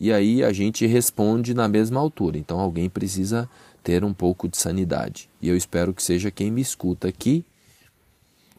e 0.00 0.12
aí 0.12 0.44
a 0.44 0.52
gente 0.52 0.86
responde 0.86 1.54
na 1.54 1.66
mesma 1.66 1.98
altura. 2.00 2.38
Então 2.38 2.60
alguém 2.60 2.88
precisa 2.88 3.48
ter 3.82 4.04
um 4.04 4.12
pouco 4.12 4.48
de 4.48 4.56
sanidade. 4.56 5.28
E 5.40 5.48
eu 5.48 5.56
espero 5.56 5.94
que 5.94 6.02
seja 6.02 6.30
quem 6.30 6.50
me 6.50 6.60
escuta 6.60 7.08
aqui, 7.08 7.44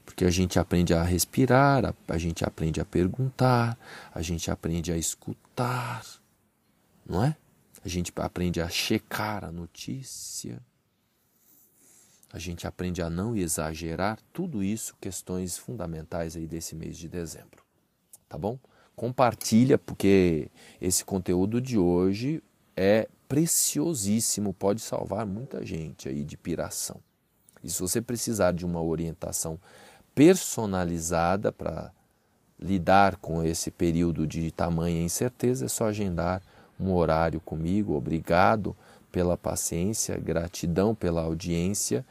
porque 0.06 0.26
a 0.26 0.30
gente 0.30 0.60
aprende 0.60 0.94
a 0.94 1.04
respirar, 1.04 1.86
a, 1.86 1.94
a 2.08 2.18
gente 2.18 2.44
aprende 2.44 2.82
a 2.82 2.86
perguntar, 2.86 3.78
a 4.14 4.22
gente 4.22 4.50
aprende 4.50 4.92
a 4.92 4.98
escutar, 4.98 6.04
não 7.06 7.24
é? 7.24 7.36
A 7.84 7.88
gente 7.88 8.12
aprende 8.18 8.62
a 8.62 8.68
checar 8.68 9.46
a 9.46 9.52
notícia. 9.52 10.60
A 12.32 12.38
gente 12.38 12.68
aprende 12.68 13.02
a 13.02 13.10
não 13.10 13.36
exagerar, 13.36 14.20
tudo 14.32 14.64
isso 14.64 14.96
questões 15.02 15.58
fundamentais 15.58 16.36
aí 16.36 16.46
desse 16.46 16.76
mês 16.76 16.98
de 16.98 17.08
dezembro. 17.08 17.64
Tá 18.28 18.38
bom? 18.38 18.60
Compartilha 18.96 19.78
porque 19.78 20.52
esse 20.80 21.04
conteúdo 21.04 21.60
de 21.60 21.78
hoje 21.78 22.44
é 22.76 23.08
preciosíssimo, 23.30 24.54
pode 24.54 24.82
salvar 24.82 25.24
muita 25.24 25.64
gente 25.64 26.10
aí 26.10 26.26
de 26.26 26.36
piração. 26.36 27.00
E 27.64 27.70
se 27.70 27.80
você 27.80 28.02
precisar 28.02 28.54
de 28.54 28.66
uma 28.66 28.82
orientação 28.82 29.60
personalizada 30.16 31.52
para 31.52 31.92
lidar 32.60 33.18
com 33.18 33.44
esse 33.44 33.70
período 33.70 34.26
de 34.26 34.52
tamanha 34.52 35.04
incerteza, 35.04 35.66
é 35.66 35.68
só 35.70 35.86
agendar 35.86 36.42
um 36.80 36.92
horário 36.92 37.40
comigo. 37.40 37.96
Obrigado 37.96 38.76
pela 39.12 39.38
paciência, 39.38 40.18
gratidão 40.18 40.96
pela 40.96 41.22
audiência 41.22 42.04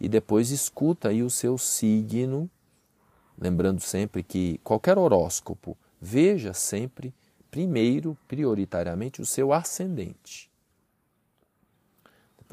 e 0.00 0.08
depois 0.08 0.50
escuta 0.50 1.10
aí 1.10 1.22
o 1.22 1.30
seu 1.30 1.56
signo, 1.56 2.50
lembrando 3.38 3.80
sempre 3.80 4.24
que 4.24 4.58
qualquer 4.64 4.98
horóscopo 4.98 5.76
veja 6.00 6.52
sempre 6.52 7.14
primeiro, 7.48 8.18
prioritariamente, 8.26 9.22
o 9.22 9.26
seu 9.26 9.52
ascendente. 9.52 10.50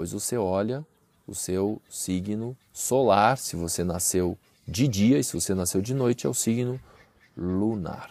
Depois 0.01 0.13
você 0.13 0.35
olha 0.35 0.83
o 1.27 1.35
seu 1.35 1.79
signo 1.87 2.57
solar, 2.73 3.37
se 3.37 3.55
você 3.55 3.83
nasceu 3.83 4.35
de 4.67 4.87
dia 4.87 5.19
e 5.19 5.23
se 5.23 5.39
você 5.39 5.53
nasceu 5.53 5.79
de 5.79 5.93
noite, 5.93 6.25
é 6.25 6.29
o 6.29 6.33
signo 6.33 6.81
lunar. 7.37 8.09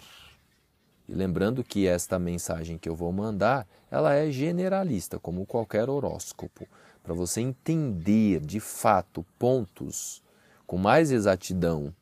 E 1.09 1.12
lembrando 1.12 1.64
que 1.64 1.88
esta 1.88 2.16
mensagem 2.16 2.78
que 2.78 2.88
eu 2.88 2.95
vou 2.95 3.11
mandar, 3.11 3.66
ela 3.91 4.14
é 4.14 4.30
generalista, 4.30 5.18
como 5.18 5.45
qualquer 5.45 5.91
horóscopo, 5.91 6.68
para 7.03 7.12
você 7.12 7.41
entender 7.41 8.38
de 8.38 8.61
fato 8.61 9.26
pontos 9.36 10.22
com 10.68 10.78
mais 10.78 11.11
exatidão, 11.11 11.93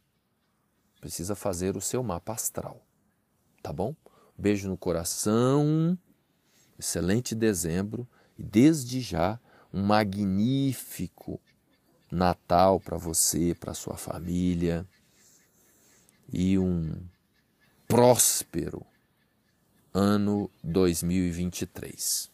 precisa 1.01 1.35
fazer 1.35 1.79
o 1.79 1.81
seu 1.81 2.03
mapa 2.03 2.35
astral, 2.35 2.83
tá 3.63 3.73
bom? 3.73 3.95
Beijo 4.37 4.69
no 4.69 4.77
coração, 4.77 5.97
excelente 6.79 7.35
dezembro 7.35 8.07
e 8.39 8.43
desde 8.43 9.01
já 9.01 9.41
um 9.73 9.83
magnífico 9.83 11.41
Natal 12.11 12.81
para 12.81 12.97
você, 12.97 13.55
para 13.55 13.75
sua 13.75 13.97
família 13.97 14.87
e 16.33 16.59
um 16.59 17.07
próspero 17.87 18.87
ano 19.93 20.51
2023. 20.63 22.31